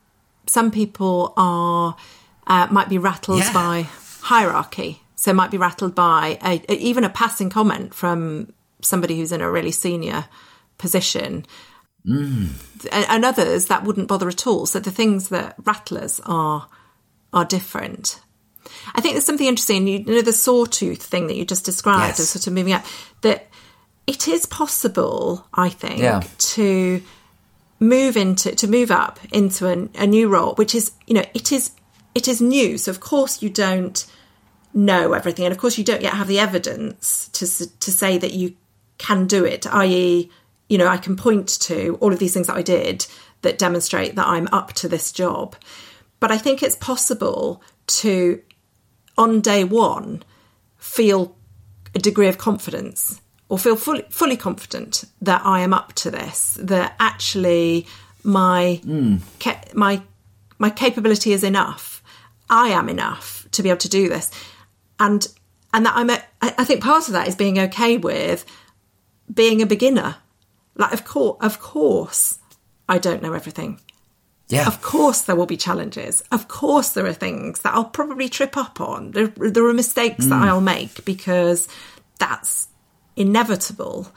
some 0.47 0.71
people 0.71 1.33
are 1.35 1.95
uh, 2.47 2.67
might 2.71 2.87
be 2.89 2.97
rattled 2.97 3.39
Yeah. 3.39 3.53
by 3.53 3.87
hierarchy. 4.21 5.01
So 5.15 5.33
might 5.33 5.51
be 5.51 5.57
rattled 5.57 5.93
by 5.95 6.37
a, 6.41 6.61
a- 6.69 6.77
even 6.77 7.03
a 7.03 7.09
passing 7.09 7.49
comment 7.49 7.93
from 7.93 8.53
somebody 8.81 9.17
who's 9.17 9.33
in 9.33 9.41
a 9.41 9.51
really 9.51 9.71
senior 9.71 10.25
position. 10.77 11.45
And, 12.05 12.49
and 12.91 13.25
others 13.25 13.65
that 13.67 13.83
wouldn't 13.83 14.07
bother 14.07 14.27
at 14.27 14.47
all. 14.47 14.65
So 14.65 14.79
the 14.79 14.91
things 14.91 15.29
that 15.29 15.55
rattlers 15.63 16.19
are 16.25 16.67
are 17.33 17.45
different. 17.45 18.19
I 18.95 19.01
think 19.01 19.13
there's 19.15 19.25
something 19.25 19.47
interesting. 19.47 19.87
You 19.87 20.03
know 20.03 20.21
the 20.21 20.33
sawtooth 20.33 21.01
thing 21.03 21.27
that 21.27 21.35
you 21.35 21.45
just 21.45 21.65
described 21.65 22.11
Yes. 22.17 22.19
as 22.19 22.29
sort 22.29 22.47
of 22.47 22.53
moving 22.53 22.73
up. 22.73 22.85
That 23.21 23.47
it 24.07 24.27
is 24.27 24.45
possible, 24.45 25.45
I 25.53 25.69
think, 25.69 25.99
Yeah. 25.99 26.23
to 26.55 27.01
move 27.79 28.17
into 28.17 28.53
to 28.55 28.67
move 28.67 28.91
up 28.91 29.19
into 29.31 29.67
a, 29.67 29.87
a 30.03 30.07
new 30.07 30.27
role, 30.29 30.55
which 30.55 30.73
is 30.75 30.91
you 31.07 31.13
know 31.13 31.23
it 31.33 31.51
is 31.51 31.71
it 32.15 32.27
is 32.27 32.41
new. 32.41 32.77
So 32.77 32.91
of 32.91 32.99
course 32.99 33.41
you 33.41 33.49
don't 33.49 34.05
know 34.73 35.13
everything, 35.13 35.45
and 35.45 35.51
of 35.51 35.57
course 35.57 35.77
you 35.77 35.83
don't 35.83 36.01
yet 36.01 36.13
have 36.13 36.27
the 36.27 36.39
evidence 36.39 37.29
to 37.33 37.45
to 37.79 37.91
say 37.91 38.17
that 38.17 38.33
you 38.33 38.55
can 38.97 39.27
do 39.27 39.45
it. 39.45 39.65
I.e., 39.73 40.29
you 40.69 40.77
know, 40.77 40.87
I 40.87 40.97
can 40.97 41.15
point 41.15 41.47
to 41.61 41.97
all 41.99 42.13
of 42.13 42.19
these 42.19 42.33
things 42.33 42.47
that 42.47 42.55
I 42.55 42.61
did 42.61 43.05
that 43.41 43.57
demonstrate 43.57 44.15
that 44.15 44.27
I'm 44.27 44.47
up 44.51 44.73
to 44.73 44.87
this 44.87 45.11
job. 45.11 45.55
But 46.19 46.31
I 46.31 46.37
think 46.37 46.61
it's 46.61 46.75
possible 46.75 47.61
to, 47.87 48.41
on 49.17 49.41
day 49.41 49.63
one, 49.63 50.23
feel 50.77 51.35
a 51.95 51.99
degree 51.99 52.27
of 52.27 52.37
confidence 52.37 53.19
or 53.47 53.57
feel 53.57 53.75
fully, 53.75 54.05
fully 54.09 54.37
confident 54.37 55.05
that 55.21 55.41
I 55.43 55.61
am 55.61 55.73
up 55.73 55.93
to 55.93 56.11
this, 56.11 56.57
that 56.61 56.95
actually 56.99 57.87
my 58.23 58.81
hmm. 58.83 59.17
ca- 59.39 59.63
my 59.73 60.01
my 60.59 60.69
capability 60.69 61.31
is 61.31 61.43
enough. 61.43 62.03
I 62.49 62.69
am 62.69 62.89
enough 62.89 63.47
to 63.51 63.63
be 63.63 63.69
able 63.69 63.79
to 63.79 63.89
do 63.89 64.09
this, 64.09 64.29
and 64.99 65.25
and 65.73 65.85
that 65.85 65.95
I'm. 65.95 66.09
A, 66.09 66.21
I 66.41 66.63
think 66.63 66.83
part 66.83 67.07
of 67.07 67.13
that 67.13 67.27
is 67.27 67.35
being 67.35 67.57
okay 67.59 67.97
with 67.97 68.45
being 69.33 69.61
a 69.61 69.65
beginner. 69.65 70.17
Like, 70.79 70.93
of 70.93 71.03
course, 71.03 71.37
of 71.41 71.59
course, 71.59 72.39
I 72.87 72.97
don't 72.97 73.21
know 73.21 73.33
everything. 73.33 73.79
yeah, 74.47 74.65
Of 74.65 74.81
course, 74.81 75.21
there 75.21 75.35
will 75.35 75.45
be 75.45 75.57
challenges. 75.57 76.23
Of 76.31 76.47
course, 76.47 76.89
there 76.89 77.05
are 77.05 77.13
things 77.13 77.59
that 77.59 77.73
I'll 77.75 77.85
probably 77.85 78.29
trip 78.29 78.57
up 78.57 78.79
on. 78.79 79.11
There, 79.11 79.27
there 79.27 79.65
are 79.65 79.73
mistakes 79.73 80.25
that 80.25 80.41
mm. 80.41 80.47
I'll 80.47 80.61
make 80.61 81.03
because 81.05 81.67
that's 82.17 82.69
inevitable. 83.17 84.11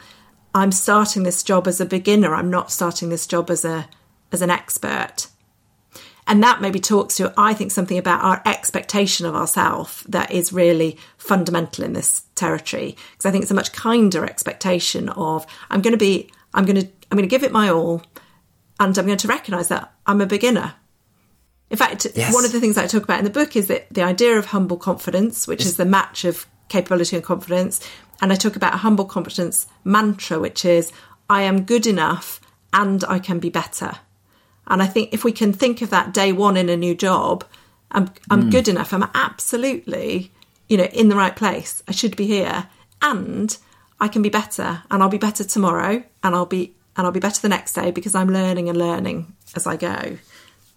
I'm 0.54 0.70
starting 0.70 1.24
this 1.24 1.42
job 1.42 1.66
as 1.66 1.80
a 1.80 1.86
beginner. 1.86 2.34
I'm 2.34 2.50
not 2.50 2.70
starting 2.70 3.08
this 3.08 3.26
job 3.26 3.50
as 3.50 3.64
a 3.64 3.88
as 4.30 4.40
an 4.40 4.50
expert. 4.50 5.26
And 6.26 6.42
that 6.42 6.60
maybe 6.60 6.78
talks 6.78 7.16
to, 7.16 7.34
I 7.36 7.52
think, 7.52 7.72
something 7.72 7.98
about 7.98 8.22
our 8.22 8.40
expectation 8.46 9.26
of 9.26 9.34
ourselves 9.34 10.04
that 10.08 10.30
is 10.30 10.52
really 10.52 10.96
fundamental 11.18 11.84
in 11.84 11.92
this 11.92 12.22
territory. 12.36 12.96
Because 13.10 13.26
I 13.26 13.32
think 13.32 13.42
it's 13.42 13.50
a 13.50 13.56
much 13.56 13.72
kinder 13.72 14.24
expectation 14.24 15.08
of 15.10 15.44
I'm 15.68 15.82
going 15.82 15.92
to 15.92 15.98
be, 15.98 16.30
I'm 16.54 16.64
going 16.64 16.80
to, 16.80 16.86
I'm 17.10 17.16
going 17.16 17.28
to 17.28 17.34
give 17.34 17.42
it 17.42 17.52
my 17.52 17.68
all, 17.68 18.02
and 18.78 18.96
I'm 18.96 19.06
going 19.06 19.18
to 19.18 19.28
recognise 19.28 19.68
that 19.68 19.92
I'm 20.06 20.20
a 20.20 20.26
beginner. 20.26 20.74
In 21.70 21.78
fact, 21.78 22.06
Yes. 22.14 22.34
one 22.34 22.44
of 22.44 22.52
the 22.52 22.60
things 22.60 22.76
I 22.76 22.86
talk 22.86 23.04
about 23.04 23.18
in 23.18 23.24
the 23.24 23.30
book 23.30 23.56
is 23.56 23.68
that 23.68 23.86
the 23.90 24.02
idea 24.02 24.36
of 24.38 24.46
humble 24.46 24.76
confidence, 24.76 25.48
which 25.48 25.64
is 25.64 25.76
the 25.76 25.86
match 25.86 26.24
of 26.24 26.46
capability 26.68 27.16
and 27.16 27.24
confidence, 27.24 27.80
and 28.20 28.32
I 28.32 28.36
talk 28.36 28.56
about 28.56 28.74
a 28.74 28.78
humble 28.78 29.06
confidence 29.06 29.66
mantra, 29.84 30.38
which 30.38 30.64
is 30.64 30.92
I 31.30 31.42
am 31.42 31.64
good 31.64 31.86
enough 31.86 32.40
and 32.72 33.02
I 33.04 33.18
can 33.18 33.38
be 33.38 33.50
better. 33.50 33.92
And 34.66 34.82
I 34.82 34.86
think 34.86 35.12
if 35.12 35.24
we 35.24 35.32
can 35.32 35.52
think 35.52 35.82
of 35.82 35.90
that 35.90 36.14
day 36.14 36.32
one 36.32 36.56
in 36.56 36.68
a 36.68 36.76
new 36.76 36.94
job, 36.94 37.44
I'm 37.90 38.10
I'm 38.30 38.42
hmm. 38.42 38.50
good 38.50 38.68
enough. 38.68 38.92
I'm 38.92 39.08
absolutely, 39.14 40.30
you 40.68 40.76
know, 40.76 40.84
in 40.84 41.08
the 41.08 41.16
right 41.16 41.34
place. 41.34 41.82
I 41.88 41.92
should 41.92 42.16
be 42.16 42.26
here, 42.26 42.68
and 43.00 43.56
I 44.00 44.08
can 44.08 44.22
be 44.22 44.28
better, 44.28 44.82
and 44.90 45.02
I'll 45.02 45.08
be 45.08 45.18
better 45.18 45.44
tomorrow, 45.44 46.02
and 46.22 46.34
I'll 46.34 46.46
be 46.46 46.74
and 46.96 47.06
I'll 47.06 47.12
be 47.12 47.20
better 47.20 47.40
the 47.40 47.48
next 47.48 47.72
day 47.72 47.90
because 47.90 48.14
I'm 48.14 48.28
learning 48.28 48.68
and 48.68 48.78
learning 48.78 49.34
as 49.54 49.66
I 49.66 49.76
go. 49.76 50.18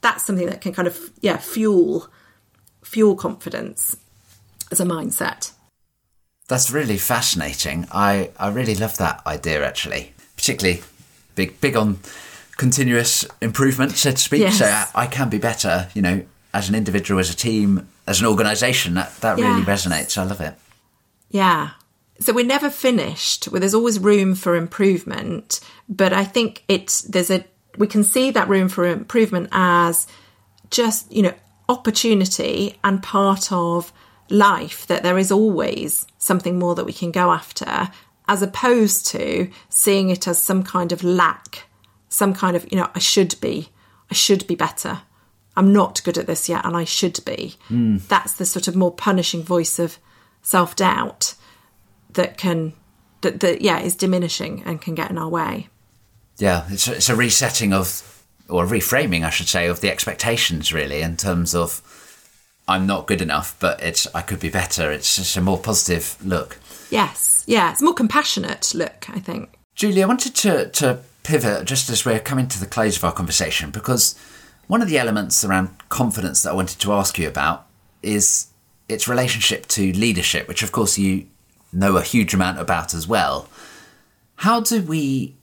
That's 0.01 0.25
something 0.25 0.47
that 0.47 0.62
can 0.62 0.73
kind 0.73 0.88
of 0.88 1.12
yeah 1.21 1.38
fuel 1.38 2.08
fuel 2.84 3.15
confidence 3.15 3.95
as 4.71 4.79
a 4.79 4.86
mindset. 4.86 5.51
That's 6.47 6.69
really 6.69 6.97
fascinating. 6.97 7.88
I, 7.91 8.29
I 8.38 8.49
really 8.49 8.75
love 8.75 8.97
that 8.97 9.25
idea 9.25 9.65
actually. 9.65 10.13
Particularly 10.36 10.84
big 11.36 11.60
big 11.60 11.75
on 11.75 11.99
continuous 12.58 13.25
improvement, 13.41 13.93
so 13.93 14.12
to 14.12 14.17
speak. 14.17 14.41
Yes. 14.41 14.60
So 14.60 14.65
I, 14.65 14.88
I 14.95 15.08
can 15.08 15.29
be 15.29 15.38
better, 15.38 15.89
you 15.93 16.01
know, 16.01 16.23
as 16.53 16.69
an 16.69 16.75
individual, 16.75 17.19
as 17.19 17.29
a 17.29 17.36
team, 17.36 17.88
as 18.08 18.21
an 18.21 18.27
organisation. 18.27 18.93
That 18.93 19.15
that 19.17 19.38
really 19.38 19.63
resonates. 19.63 20.17
I 20.17 20.23
love 20.23 20.41
it. 20.41 20.53
Yeah. 21.29 21.71
So 22.19 22.34
we're 22.34 22.45
never 22.45 22.69
finished. 22.69 23.49
Well, 23.49 23.60
there's 23.60 23.73
always 23.73 23.99
room 23.99 24.36
for 24.36 24.56
improvement, 24.56 25.60
but 25.89 26.13
I 26.13 26.23
think 26.23 26.63
it's 26.67 27.01
there's 27.01 27.30
a 27.30 27.43
we 27.78 27.88
can 27.88 28.04
see 28.04 28.32
that 28.32 28.47
room 28.47 28.69
for 28.69 28.86
improvement 28.86 29.49
as 29.51 30.08
just 30.69 31.12
you 31.12 31.23
know 31.23 31.34
opportunity 31.67 32.78
and 32.84 33.01
part 33.01 33.51
of 33.51 33.91
life 34.30 34.88
that 34.88 35.04
there 35.04 35.17
is 35.17 35.32
always 35.32 36.08
something 36.17 36.58
more 36.58 36.75
that 36.75 36.86
we 36.86 36.93
can 36.93 37.12
go 37.12 37.32
after, 37.32 37.89
as 38.28 38.41
opposed 38.41 39.06
to 39.08 39.49
seeing 39.69 40.10
it 40.10 40.28
as 40.28 40.41
some 40.41 40.63
kind 40.63 40.91
of 40.91 41.04
lack, 41.04 41.67
some 42.10 42.34
kind 42.34 42.56
of, 42.56 42.69
you 42.71 42.78
know, 42.78 42.89
I 42.95 42.99
should 42.99 43.36
be, 43.41 43.69
I 44.10 44.13
should 44.13 44.47
be 44.47 44.56
better. 44.56 45.01
I'm 45.58 45.71
not 45.71 46.04
good 46.04 46.17
at 46.17 46.28
this 46.28 46.49
yet 46.49 46.65
and 46.65 46.75
I 46.75 46.84
should 46.84 47.19
be. 47.25 47.56
Mm. 47.69 48.06
That's 48.08 48.34
the 48.34 48.45
sort 48.45 48.67
of 48.67 48.75
more 48.75 48.91
punishing 48.91 49.43
voice 49.43 49.80
of 49.80 49.97
self 50.41 50.75
doubt 50.75 51.36
that 52.15 52.38
can, 52.38 52.73
that, 53.21 53.39
that, 53.39 53.62
yeah, 53.62 53.80
is 53.80 53.95
diminishing 53.95 54.63
and 54.65 54.82
can 54.82 54.95
get 54.95 55.10
in 55.10 55.17
our 55.17 55.30
way. 55.30 55.69
Yeah, 56.38 56.65
it's 56.69 56.88
a, 56.88 56.95
it's 56.95 57.10
a 57.10 57.15
resetting 57.15 57.71
of, 57.71 58.25
or 58.49 58.65
reframing, 58.65 59.23
I 59.23 59.30
should 59.30 59.47
say, 59.47 59.67
of 59.67 59.82
the 59.82 59.89
expectations 59.89 60.73
really 60.73 61.01
in 61.01 61.15
terms 61.17 61.56
of 61.56 61.82
I'm 62.67 62.88
not 62.88 63.08
good 63.08 63.21
enough, 63.21 63.56
but 63.60 63.82
it's 63.82 64.08
I 64.15 64.21
could 64.21 64.39
be 64.39 64.49
better. 64.49 64.91
It's 64.91 65.15
just 65.15 65.38
a 65.38 65.41
more 65.41 65.58
positive 65.58 66.17
look. 66.23 66.60
Yes, 66.89 67.43
yeah, 67.47 67.71
it's 67.71 67.82
more 67.82 67.93
compassionate 67.93 68.73
look. 68.73 69.10
I 69.10 69.19
think. 69.19 69.49
Julie, 69.75 70.04
I 70.04 70.08
wanted 70.08 70.36
to 70.36 70.69
to 70.69 70.99
pivot 71.23 71.65
just 71.65 71.89
as 71.89 72.06
we're 72.06 72.19
coming 72.19 72.47
to 72.47 72.60
the 72.60 72.65
close 72.65 72.97
of 72.97 73.04
our 73.04 73.12
conversation 73.12 73.71
because 73.71 74.15
one 74.67 74.82
of 74.82 74.88
the 74.88 74.97
elements 74.97 75.43
around 75.43 75.69
confidence 75.89 76.43
that 76.43 76.51
I 76.51 76.54
wanted 76.54 76.80
to 76.80 76.93
ask 76.93 77.17
you 77.17 77.28
about 77.28 77.65
is 78.04 78.47
its 78.88 79.08
relationship 79.08 79.65
to 79.67 79.91
leadership, 79.93 80.47
which 80.47 80.63
of 80.63 80.71
course 80.71 80.97
you 80.97 81.28
know 81.71 81.97
a 81.97 82.01
huge 82.01 82.34
amount 82.34 82.60
about 82.60 82.93
as 82.93 83.08
well. 83.08 83.49
How 84.38 84.60
do 84.60 84.82
we 84.82 85.36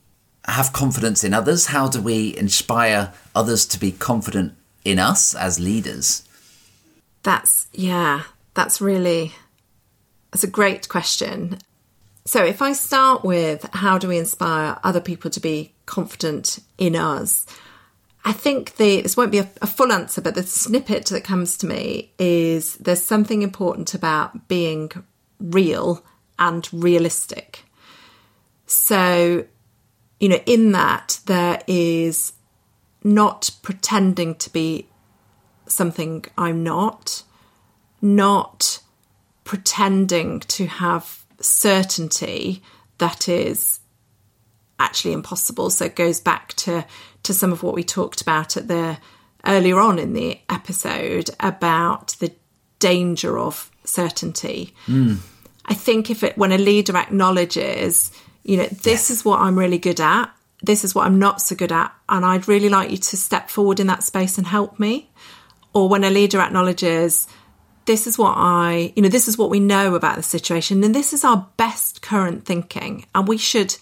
have 0.46 0.72
confidence 0.72 1.24
in 1.24 1.34
others? 1.34 1.66
How 1.66 1.88
do 1.88 2.00
we 2.00 2.36
inspire 2.36 3.12
others 3.34 3.66
to 3.66 3.78
be 3.78 3.92
confident 3.92 4.54
in 4.84 4.98
us 4.98 5.34
as 5.34 5.60
leaders? 5.60 6.26
That's, 7.22 7.68
yeah, 7.72 8.22
that's 8.54 8.80
really, 8.80 9.32
that's 10.30 10.44
a 10.44 10.48
great 10.48 10.88
question. 10.88 11.58
So 12.24 12.44
if 12.44 12.62
I 12.62 12.72
start 12.72 13.24
with 13.24 13.68
how 13.72 13.98
do 13.98 14.08
we 14.08 14.18
inspire 14.18 14.78
other 14.84 15.00
people 15.00 15.30
to 15.30 15.40
be 15.40 15.72
confident 15.86 16.58
in 16.78 16.96
us? 16.96 17.46
I 18.24 18.32
think 18.32 18.76
the 18.76 19.00
this 19.00 19.16
won't 19.16 19.32
be 19.32 19.40
a, 19.40 19.50
a, 19.60 19.66
full 19.66 19.90
answer, 19.90 20.20
but 20.20 20.36
the 20.36 20.44
snippet 20.44 21.06
that 21.06 21.24
comes 21.24 21.56
to 21.58 21.66
me 21.66 22.12
is 22.20 22.76
there's 22.76 23.02
something 23.02 23.42
important 23.42 23.94
about 23.94 24.46
being 24.46 24.92
real 25.40 26.04
and 26.42 26.68
realistic. 26.72 27.64
So, 28.66 29.46
you 30.18 30.28
know, 30.28 30.40
in 30.44 30.72
that 30.72 31.20
there 31.26 31.62
is 31.68 32.32
not 33.04 33.50
pretending 33.62 34.34
to 34.36 34.50
be 34.52 34.88
something 35.68 36.24
I'm 36.36 36.64
not, 36.64 37.22
not 38.00 38.80
pretending 39.44 40.40
to 40.40 40.66
have 40.66 41.24
certainty 41.40 42.62
that 42.98 43.28
is 43.28 43.78
actually 44.80 45.12
impossible. 45.12 45.70
So 45.70 45.84
it 45.84 45.96
goes 45.96 46.20
back 46.20 46.54
to 46.54 46.84
to 47.22 47.32
some 47.32 47.52
of 47.52 47.62
what 47.62 47.74
we 47.74 47.84
talked 47.84 48.20
about 48.20 48.56
at 48.56 48.66
the 48.66 48.98
earlier 49.46 49.78
on 49.78 50.00
in 50.00 50.12
the 50.12 50.40
episode 50.48 51.30
about 51.38 52.16
the 52.18 52.32
danger 52.80 53.38
of 53.38 53.70
certainty. 53.84 54.74
Mm. 54.86 55.18
I 55.66 55.74
think 55.74 56.10
if 56.10 56.22
it 56.22 56.36
when 56.36 56.52
a 56.52 56.58
leader 56.58 56.96
acknowledges, 56.96 58.10
you 58.42 58.56
know, 58.56 58.66
this 58.66 59.10
is 59.10 59.24
what 59.24 59.40
I'm 59.40 59.58
really 59.58 59.78
good 59.78 60.00
at, 60.00 60.26
this 60.62 60.84
is 60.84 60.94
what 60.94 61.06
I'm 61.06 61.18
not 61.18 61.40
so 61.40 61.56
good 61.56 61.72
at, 61.72 61.92
and 62.08 62.24
I'd 62.24 62.48
really 62.48 62.68
like 62.68 62.90
you 62.90 62.96
to 62.96 63.16
step 63.16 63.50
forward 63.50 63.80
in 63.80 63.86
that 63.88 64.02
space 64.02 64.38
and 64.38 64.46
help 64.46 64.78
me. 64.78 65.10
Or 65.74 65.88
when 65.88 66.04
a 66.04 66.10
leader 66.10 66.38
acknowledges, 66.38 67.26
this 67.86 68.06
is 68.06 68.18
what 68.18 68.34
I, 68.36 68.92
you 68.94 69.02
know, 69.02 69.08
this 69.08 69.28
is 69.28 69.38
what 69.38 69.50
we 69.50 69.60
know 69.60 69.94
about 69.94 70.16
the 70.16 70.22
situation, 70.22 70.84
and 70.84 70.94
this 70.94 71.12
is 71.12 71.24
our 71.24 71.48
best 71.56 72.02
current 72.02 72.44
thinking, 72.44 73.06
and 73.14 73.26
we 73.26 73.38
should 73.38 73.76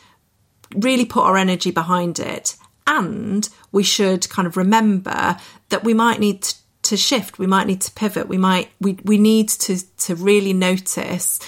really 0.76 1.04
put 1.04 1.24
our 1.24 1.36
energy 1.36 1.70
behind 1.70 2.18
it. 2.18 2.56
And 2.86 3.48
we 3.70 3.82
should 3.82 4.28
kind 4.30 4.46
of 4.46 4.56
remember 4.56 5.36
that 5.68 5.84
we 5.84 5.94
might 5.94 6.18
need 6.18 6.46
to 6.82 6.96
shift, 6.96 7.38
we 7.38 7.46
might 7.46 7.66
need 7.66 7.80
to 7.82 7.92
pivot, 7.92 8.26
we 8.26 8.38
might, 8.38 8.70
we, 8.80 8.98
we 9.04 9.18
need 9.18 9.48
to, 9.48 9.78
to 9.98 10.14
really 10.14 10.52
notice 10.52 11.38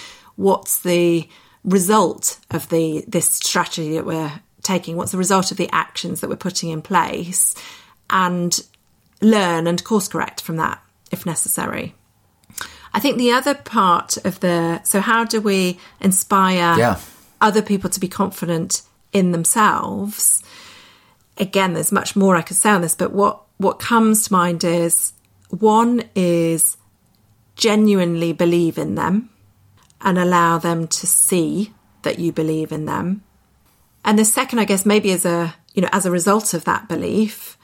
what's 0.42 0.80
the 0.80 1.28
result 1.64 2.38
of 2.50 2.68
the, 2.68 3.04
this 3.06 3.28
strategy 3.28 3.94
that 3.94 4.04
we're 4.04 4.40
taking, 4.62 4.96
what's 4.96 5.12
the 5.12 5.18
result 5.18 5.50
of 5.50 5.56
the 5.56 5.70
actions 5.72 6.20
that 6.20 6.28
we're 6.28 6.36
putting 6.36 6.70
in 6.70 6.82
place, 6.82 7.54
and 8.10 8.60
learn 9.20 9.66
and 9.66 9.82
course 9.84 10.08
correct 10.08 10.40
from 10.40 10.56
that 10.56 10.82
if 11.10 11.24
necessary. 11.24 11.94
I 12.94 13.00
think 13.00 13.16
the 13.16 13.32
other 13.32 13.54
part 13.54 14.18
of 14.18 14.40
the 14.40 14.82
so 14.82 15.00
how 15.00 15.24
do 15.24 15.40
we 15.40 15.78
inspire 16.00 16.78
yeah. 16.78 17.00
other 17.40 17.62
people 17.62 17.88
to 17.88 18.00
be 18.00 18.08
confident 18.08 18.82
in 19.12 19.32
themselves? 19.32 20.42
Again, 21.38 21.72
there's 21.72 21.92
much 21.92 22.16
more 22.16 22.36
I 22.36 22.42
could 22.42 22.56
say 22.56 22.70
on 22.70 22.82
this, 22.82 22.94
but 22.94 23.12
what 23.12 23.42
what 23.56 23.78
comes 23.78 24.26
to 24.26 24.32
mind 24.32 24.64
is 24.64 25.14
one 25.48 26.04
is 26.14 26.76
genuinely 27.56 28.32
believe 28.32 28.76
in 28.76 28.94
them 28.94 29.30
and 30.02 30.18
allow 30.18 30.58
them 30.58 30.86
to 30.88 31.06
see 31.06 31.72
that 32.02 32.18
you 32.18 32.32
believe 32.32 32.72
in 32.72 32.84
them. 32.84 33.22
And 34.04 34.18
the 34.18 34.24
second, 34.24 34.58
I 34.58 34.64
guess, 34.64 34.84
maybe 34.84 35.12
as 35.12 35.24
a 35.24 35.54
you 35.74 35.82
know, 35.82 35.88
as 35.92 36.04
a 36.04 36.10
result 36.10 36.54
of 36.54 36.64
that 36.64 36.88
belief, 36.88 37.56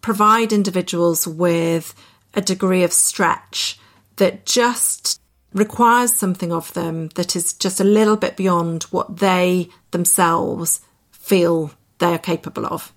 provide 0.00 0.52
individuals 0.52 1.26
with 1.26 1.94
a 2.34 2.40
degree 2.40 2.82
of 2.82 2.92
stretch 2.92 3.78
that 4.16 4.44
just 4.44 5.20
requires 5.52 6.14
something 6.14 6.52
of 6.52 6.72
them 6.74 7.08
that 7.14 7.36
is 7.36 7.52
just 7.52 7.78
a 7.78 7.84
little 7.84 8.16
bit 8.16 8.36
beyond 8.36 8.84
what 8.84 9.18
they 9.18 9.68
themselves 9.90 10.80
feel 11.10 11.70
they 11.98 12.06
are 12.06 12.18
capable 12.18 12.66
of 12.66 12.92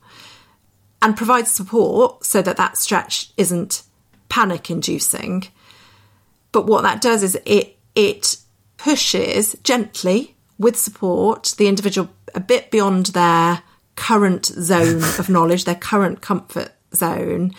and 1.02 1.18
provide 1.18 1.48
support 1.48 2.26
so 2.26 2.42
that 2.42 2.58
that 2.58 2.78
stretch 2.78 3.32
isn't 3.38 3.84
panic 4.30 4.70
inducing 4.70 5.44
but 6.52 6.66
what 6.66 6.84
that 6.84 7.02
does 7.02 7.24
is 7.24 7.38
it 7.46 7.78
it 7.94 8.38
pushes 8.86 9.56
gently 9.64 10.36
with 10.60 10.78
support 10.78 11.56
the 11.58 11.68
individual 11.68 12.08
a 12.36 12.40
bit 12.40 12.70
beyond 12.70 13.08
their 13.08 13.64
current 13.96 14.46
zone 14.46 15.02
of 15.20 15.28
knowledge 15.28 15.66
their 15.66 15.74
current 15.74 16.22
comfort 16.22 16.72
zone 16.94 17.52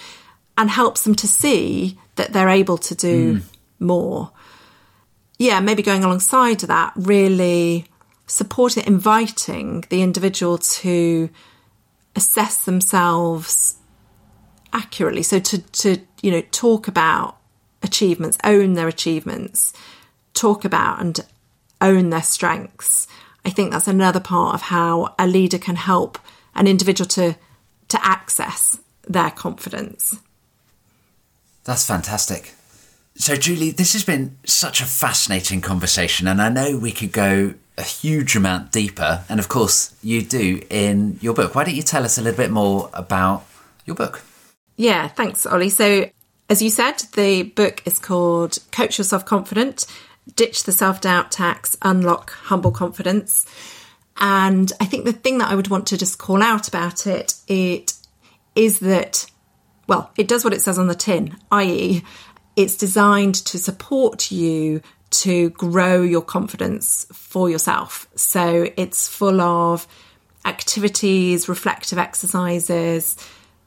and 0.56 0.70
helps 0.70 1.02
them 1.02 1.16
to 1.16 1.26
see 1.26 1.98
that 2.14 2.32
they're 2.32 2.48
able 2.48 2.78
to 2.78 2.94
do 2.94 3.38
mm. 3.38 3.42
more. 3.80 4.30
Yeah, 5.36 5.58
maybe 5.58 5.82
going 5.82 6.04
alongside 6.04 6.60
that, 6.60 6.92
really 6.94 7.86
supporting, 8.28 8.86
inviting 8.86 9.84
the 9.90 10.02
individual 10.02 10.58
to 10.58 11.28
assess 12.14 12.64
themselves 12.64 13.74
accurately. 14.72 15.24
So 15.24 15.40
to, 15.40 15.58
to, 15.58 15.98
you 16.22 16.30
know, 16.30 16.42
talk 16.52 16.86
about 16.86 17.36
achievements, 17.82 18.38
own 18.44 18.74
their 18.74 18.86
achievements, 18.86 19.72
talk 20.36 20.64
about 20.64 21.00
and 21.00 21.20
own 21.80 22.10
their 22.10 22.22
strengths. 22.22 23.08
I 23.44 23.50
think 23.50 23.72
that's 23.72 23.88
another 23.88 24.20
part 24.20 24.54
of 24.54 24.62
how 24.62 25.14
a 25.18 25.26
leader 25.26 25.58
can 25.58 25.76
help 25.76 26.18
an 26.54 26.66
individual 26.66 27.08
to 27.08 27.36
to 27.88 28.04
access 28.04 28.78
their 29.06 29.30
confidence. 29.30 30.18
That's 31.64 31.86
fantastic. 31.86 32.54
So, 33.14 33.36
Julie, 33.36 33.70
this 33.70 33.92
has 33.92 34.04
been 34.04 34.36
such 34.44 34.80
a 34.80 34.84
fascinating 34.84 35.60
conversation, 35.60 36.26
and 36.26 36.42
I 36.42 36.48
know 36.48 36.76
we 36.76 36.92
could 36.92 37.12
go 37.12 37.54
a 37.78 37.82
huge 37.82 38.36
amount 38.36 38.72
deeper, 38.72 39.24
and 39.28 39.40
of 39.40 39.48
course, 39.48 39.94
you 40.02 40.22
do 40.22 40.62
in 40.68 41.18
your 41.22 41.34
book. 41.34 41.54
Why 41.54 41.64
don't 41.64 41.74
you 41.74 41.82
tell 41.82 42.04
us 42.04 42.18
a 42.18 42.22
little 42.22 42.36
bit 42.36 42.50
more 42.50 42.90
about 42.92 43.46
your 43.84 43.96
book? 43.96 44.22
Yeah, 44.76 45.08
thanks, 45.08 45.46
Ollie. 45.46 45.70
So, 45.70 46.10
as 46.50 46.60
you 46.60 46.70
said, 46.70 46.98
the 47.14 47.44
book 47.44 47.82
is 47.86 47.98
called 47.98 48.58
Coach 48.70 48.98
Yourself 48.98 49.24
Confident 49.24 49.86
Ditch 50.34 50.64
the 50.64 50.72
Self 50.72 51.00
Doubt 51.00 51.30
Tax, 51.30 51.76
Unlock 51.82 52.30
Humble 52.32 52.72
Confidence. 52.72 53.46
And 54.18 54.72
I 54.80 54.86
think 54.86 55.04
the 55.04 55.12
thing 55.12 55.38
that 55.38 55.50
I 55.50 55.54
would 55.54 55.68
want 55.68 55.86
to 55.88 55.98
just 55.98 56.18
call 56.18 56.42
out 56.42 56.68
about 56.68 57.06
it, 57.06 57.34
it 57.46 57.92
is 58.54 58.80
that, 58.80 59.26
well, 59.86 60.10
it 60.16 60.26
does 60.26 60.42
what 60.42 60.54
it 60.54 60.62
says 60.62 60.78
on 60.78 60.88
the 60.88 60.94
tin, 60.94 61.36
i.e., 61.52 62.02
it's 62.56 62.76
designed 62.76 63.34
to 63.34 63.58
support 63.58 64.30
you 64.30 64.80
to 65.10 65.50
grow 65.50 66.02
your 66.02 66.22
confidence 66.22 67.06
for 67.12 67.50
yourself. 67.50 68.08
So 68.16 68.68
it's 68.76 69.06
full 69.08 69.40
of 69.40 69.86
activities, 70.44 71.48
reflective 71.48 71.98
exercises, 71.98 73.16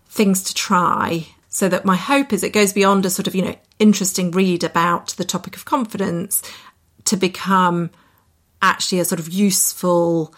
things 0.07 0.43
to 0.43 0.53
try. 0.55 1.27
So 1.59 1.67
that 1.67 1.83
my 1.83 1.97
hope 1.97 2.31
is 2.31 2.41
it 2.45 2.53
goes 2.53 2.71
beyond 2.71 3.05
a 3.05 3.09
sort 3.09 3.27
of, 3.27 3.35
you 3.35 3.41
know, 3.41 3.55
interesting 3.79 4.31
read 4.31 4.63
about 4.63 5.09
the 5.17 5.25
topic 5.25 5.57
of 5.57 5.65
confidence 5.65 6.41
to 7.03 7.17
become 7.17 7.89
actually 8.61 9.01
a 9.01 9.03
sort 9.03 9.19
of 9.19 9.27
useful 9.27 10.33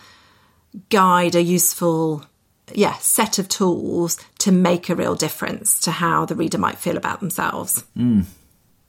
guide, 0.89 1.36
a 1.36 1.43
useful 1.43 2.25
yeah, 2.73 2.95
set 2.97 3.38
of 3.38 3.47
tools 3.47 4.17
to 4.39 4.51
make 4.51 4.89
a 4.89 4.95
real 4.95 5.13
difference 5.13 5.79
to 5.81 5.91
how 5.91 6.25
the 6.25 6.34
reader 6.34 6.57
might 6.57 6.79
feel 6.79 6.97
about 6.97 7.19
themselves. 7.19 7.84
Mm. 7.95 8.25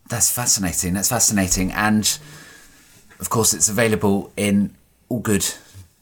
That's 0.08 0.34
fascinating. 0.34 0.94
That's 0.94 1.10
fascinating. 1.10 1.70
And 1.72 2.18
of 3.20 3.28
course, 3.28 3.52
it's 3.52 3.68
available 3.68 4.32
in 4.38 4.74
all 5.10 5.20
good 5.20 5.46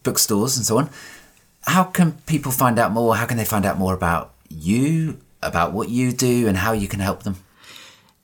bookstores 0.04 0.56
and 0.56 0.64
so 0.64 0.78
on. 0.78 0.90
How 1.62 1.82
can 1.82 2.12
people 2.26 2.52
find 2.52 2.78
out 2.78 2.92
more? 2.92 3.16
How 3.16 3.26
can 3.26 3.36
they 3.36 3.44
find 3.44 3.66
out 3.66 3.78
more 3.78 3.94
about 3.94 4.32
you, 4.48 5.18
about 5.42 5.72
what 5.72 5.88
you 5.88 6.12
do, 6.12 6.48
and 6.48 6.56
how 6.56 6.72
you 6.72 6.88
can 6.88 7.00
help 7.00 7.22
them? 7.22 7.36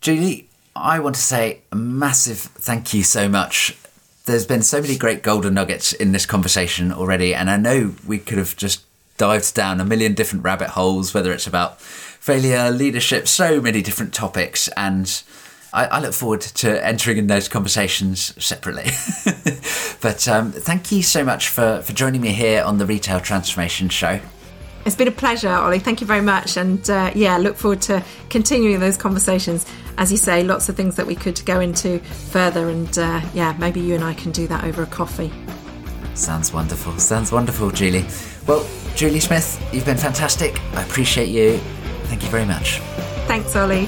Julie, 0.01 0.49
I 0.75 0.99
want 0.99 1.15
to 1.15 1.21
say 1.21 1.61
a 1.71 1.75
massive 1.75 2.39
thank 2.39 2.93
you 2.93 3.03
so 3.03 3.27
much. 3.27 3.75
There's 4.25 4.45
been 4.45 4.61
so 4.61 4.81
many 4.81 4.97
great 4.97 5.23
golden 5.23 5.53
nuggets 5.53 5.93
in 5.93 6.11
this 6.11 6.25
conversation 6.25 6.91
already, 6.91 7.33
and 7.33 7.49
I 7.49 7.57
know 7.57 7.95
we 8.05 8.19
could 8.19 8.37
have 8.37 8.55
just 8.57 8.83
dived 9.17 9.55
down 9.55 9.79
a 9.79 9.85
million 9.85 10.13
different 10.13 10.43
rabbit 10.43 10.69
holes, 10.69 11.13
whether 11.13 11.31
it's 11.31 11.47
about 11.47 11.81
failure, 11.81 12.69
leadership, 12.69 13.27
so 13.27 13.61
many 13.61 13.81
different 13.81 14.13
topics, 14.13 14.67
and 14.69 15.23
I, 15.77 15.85
I 15.85 15.99
look 15.99 16.13
forward 16.13 16.41
to 16.41 16.83
entering 16.83 17.19
in 17.19 17.27
those 17.27 17.47
conversations 17.47 18.33
separately. 18.43 18.85
but 20.01 20.27
um, 20.27 20.51
thank 20.51 20.91
you 20.91 21.03
so 21.03 21.23
much 21.23 21.49
for, 21.49 21.83
for 21.83 21.93
joining 21.93 22.19
me 22.19 22.33
here 22.33 22.63
on 22.63 22.79
the 22.79 22.85
Retail 22.87 23.19
Transformation 23.19 23.87
Show. 23.87 24.19
It's 24.85 24.95
been 24.95 25.07
a 25.07 25.11
pleasure, 25.11 25.49
Ollie. 25.49 25.77
Thank 25.77 26.01
you 26.01 26.07
very 26.07 26.21
much. 26.21 26.57
And 26.57 26.89
uh, 26.89 27.11
yeah, 27.13 27.37
look 27.37 27.57
forward 27.57 27.81
to 27.83 28.03
continuing 28.31 28.79
those 28.79 28.97
conversations. 28.97 29.67
As 29.99 30.11
you 30.11 30.17
say, 30.17 30.43
lots 30.43 30.67
of 30.67 30.75
things 30.75 30.95
that 30.95 31.05
we 31.05 31.13
could 31.13 31.45
go 31.45 31.59
into 31.59 31.99
further. 31.99 32.69
And 32.69 32.97
uh, 32.97 33.21
yeah, 33.35 33.55
maybe 33.59 33.79
you 33.79 33.93
and 33.93 34.03
I 34.03 34.15
can 34.15 34.31
do 34.31 34.47
that 34.47 34.63
over 34.63 34.81
a 34.81 34.87
coffee. 34.87 35.31
Sounds 36.15 36.51
wonderful. 36.51 36.97
Sounds 36.97 37.31
wonderful, 37.31 37.69
Julie. 37.69 38.07
Well, 38.47 38.67
Julie 38.95 39.19
Smith, 39.19 39.63
you've 39.71 39.85
been 39.85 39.97
fantastic. 39.97 40.59
I 40.73 40.81
appreciate 40.81 41.29
you. 41.29 41.57
Thank 42.05 42.23
you 42.23 42.29
very 42.29 42.45
much. 42.45 42.79
Thanks, 43.27 43.55
Ollie. 43.55 43.87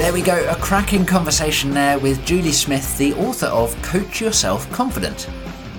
There 0.00 0.14
we 0.14 0.22
go, 0.22 0.48
a 0.48 0.56
cracking 0.56 1.04
conversation 1.04 1.72
there 1.72 1.98
with 1.98 2.24
Julie 2.24 2.52
Smith, 2.52 2.96
the 2.96 3.12
author 3.12 3.48
of 3.48 3.76
Coach 3.82 4.18
Yourself 4.18 4.68
Confident 4.72 5.28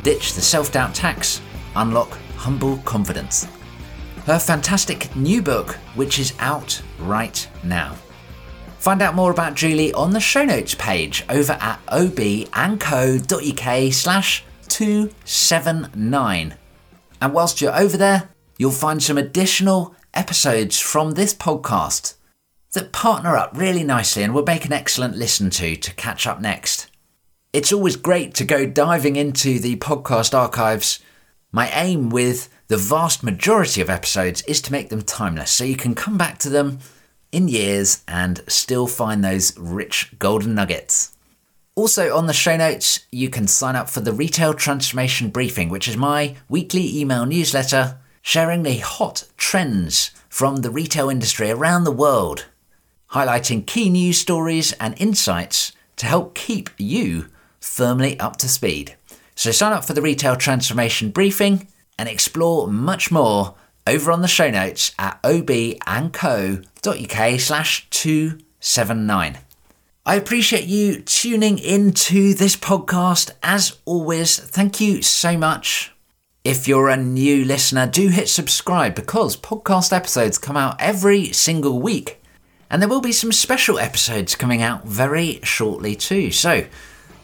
Ditch 0.04 0.34
the 0.36 0.42
Self 0.42 0.72
Doubt 0.72 0.94
Tax, 0.94 1.42
Unlock 1.76 2.20
Humble 2.36 2.78
Confidence. 2.86 3.48
Her 4.28 4.38
fantastic 4.38 5.16
new 5.16 5.42
book, 5.42 5.72
which 5.96 6.20
is 6.20 6.36
out 6.38 6.80
right 7.00 7.50
now. 7.64 7.96
Find 8.78 9.02
out 9.02 9.16
more 9.16 9.32
about 9.32 9.56
Julie 9.56 9.92
on 9.94 10.12
the 10.12 10.20
show 10.20 10.46
notes 10.46 10.76
page 10.76 11.26
over 11.28 11.54
at 11.54 11.84
obandco.uk 11.88 12.44
slash 13.92 14.44
279. 14.68 16.54
And 17.20 17.34
whilst 17.34 17.60
you're 17.60 17.76
over 17.76 17.98
there, 17.98 18.30
you'll 18.60 18.70
find 18.70 19.02
some 19.02 19.18
additional 19.18 19.96
episodes 20.14 20.80
from 20.80 21.14
this 21.14 21.34
podcast 21.34 22.14
that 22.74 22.92
partner 22.92 23.36
up 23.36 23.52
really 23.54 23.84
nicely 23.84 24.24
and 24.24 24.34
will 24.34 24.44
make 24.44 24.66
an 24.66 24.74
excellent 24.74 25.16
listen 25.16 25.50
to 25.50 25.76
to 25.76 25.94
catch 25.96 26.26
up 26.26 26.40
next. 26.40 26.90
It's 27.54 27.74
always 27.74 27.98
great 27.98 28.34
to 28.36 28.46
go 28.46 28.66
diving 28.66 29.18
into 29.18 29.60
the 29.60 29.76
podcast 29.76 30.34
archives. 30.34 31.00
My 31.52 31.70
aim 31.72 32.10
with 32.10 32.48
the 32.68 32.78
vast 32.78 33.24
majority 33.24 33.82
of 33.82 33.90
episodes 33.90 34.42
is 34.44 34.62
to 34.62 34.72
make 34.72 34.88
them 34.90 35.02
timeless 35.02 35.52
so 35.52 35.66
you 35.66 35.76
can 35.76 35.96
come 35.96 36.18
back 36.18 36.38
to 36.40 36.50
them 36.50 36.80
in 37.34 37.50
years 37.50 38.04
and 38.08 38.42
still 38.48 38.88
find 38.88 39.24
those 39.24 39.58
rich 39.58 40.18
golden 40.18 40.56
nuggets. 40.56 41.12
Also, 41.76 42.16
on 42.16 42.28
the 42.28 42.34
show 42.34 42.56
notes, 42.56 43.06
you 43.12 43.30
can 43.30 43.48
sign 43.48 43.76
up 43.76 43.90
for 43.90 44.02
the 44.02 44.14
Retail 44.14 44.54
Transformation 44.54 45.30
Briefing, 45.30 45.70
which 45.70 45.88
is 45.88 45.98
my 45.98 46.36
weekly 46.48 46.98
email 46.98 47.26
newsletter 47.26 47.98
sharing 48.22 48.64
the 48.64 48.78
hot 48.78 49.26
trends 49.36 50.12
from 50.30 50.58
the 50.58 50.70
retail 50.70 51.10
industry 51.10 51.50
around 51.50 51.84
the 51.84 51.92
world 51.92 52.46
highlighting 53.14 53.66
key 53.66 53.90
news 53.90 54.18
stories 54.18 54.72
and 54.74 55.00
insights 55.00 55.72
to 55.98 56.06
help 56.06 56.34
keep 56.34 56.70
you 56.78 57.28
firmly 57.60 58.20
up 58.20 58.38
to 58.38 58.48
speed. 58.48 58.96
So 59.36 59.52
sign 59.52 59.74
up 59.74 59.84
for 59.86 59.94
the 59.94 60.02
Retail 60.02 60.36
Transformation 60.36 61.10
Briefing 61.10 61.68
and 61.98 62.08
explore 62.08 62.68
much 62.68 63.12
more 63.12 63.56
over 63.86 64.12
on 64.12 64.22
the 64.22 64.28
show 64.28 64.50
notes 64.50 64.94
at 64.98 65.22
obandco.uk 65.24 65.90
slash 67.40 67.88
279. 67.90 69.38
I 70.04 70.16
appreciate 70.16 70.66
you 70.66 71.02
tuning 71.02 71.60
in 71.60 71.92
to 71.94 72.34
this 72.34 72.56
podcast. 72.56 73.32
As 73.44 73.78
always, 73.86 74.38
thank 74.40 74.82
you 74.82 75.02
so 75.02 75.38
much. 75.38 75.92
If 76.44 76.68
you're 76.68 76.90
a 76.90 76.98
new 76.98 77.46
listener, 77.46 77.86
do 77.86 78.08
hit 78.08 78.28
subscribe 78.30 78.96
because 78.96 79.38
podcast 79.38 79.94
episodes 79.94 80.40
come 80.40 80.58
out 80.58 80.76
every 80.80 81.28
single 81.28 81.80
week 81.80 82.21
and 82.72 82.82
there 82.82 82.90
will 82.90 83.02
be 83.02 83.12
some 83.12 83.32
special 83.32 83.78
episodes 83.78 84.34
coming 84.34 84.62
out 84.62 84.86
very 84.86 85.40
shortly 85.44 85.94
too. 85.94 86.32
So 86.32 86.66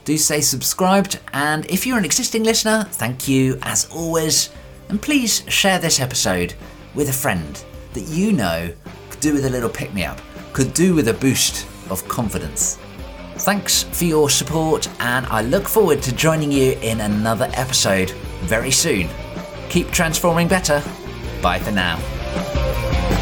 do 0.03 0.17
stay 0.17 0.41
subscribed. 0.41 1.19
And 1.33 1.65
if 1.71 1.87
you're 1.87 1.97
an 1.97 2.05
existing 2.05 2.43
listener, 2.43 2.83
thank 2.91 3.27
you 3.27 3.57
as 3.63 3.89
always. 3.89 4.49
And 4.89 5.01
please 5.01 5.43
share 5.47 5.79
this 5.79 5.99
episode 5.99 6.53
with 6.93 7.09
a 7.09 7.13
friend 7.13 7.63
that 7.93 8.01
you 8.01 8.33
know 8.33 8.73
could 9.09 9.19
do 9.21 9.33
with 9.33 9.45
a 9.45 9.49
little 9.49 9.69
pick 9.69 9.93
me 9.93 10.03
up, 10.03 10.19
could 10.53 10.73
do 10.73 10.93
with 10.93 11.07
a 11.07 11.13
boost 11.13 11.65
of 11.89 12.07
confidence. 12.07 12.77
Thanks 13.37 13.83
for 13.83 14.05
your 14.05 14.29
support, 14.29 14.89
and 14.99 15.25
I 15.27 15.41
look 15.41 15.67
forward 15.67 16.01
to 16.03 16.15
joining 16.15 16.51
you 16.51 16.71
in 16.81 17.01
another 17.01 17.49
episode 17.53 18.11
very 18.41 18.71
soon. 18.71 19.09
Keep 19.69 19.91
transforming 19.91 20.47
better. 20.47 20.81
Bye 21.41 21.59
for 21.59 21.71
now. 21.71 23.16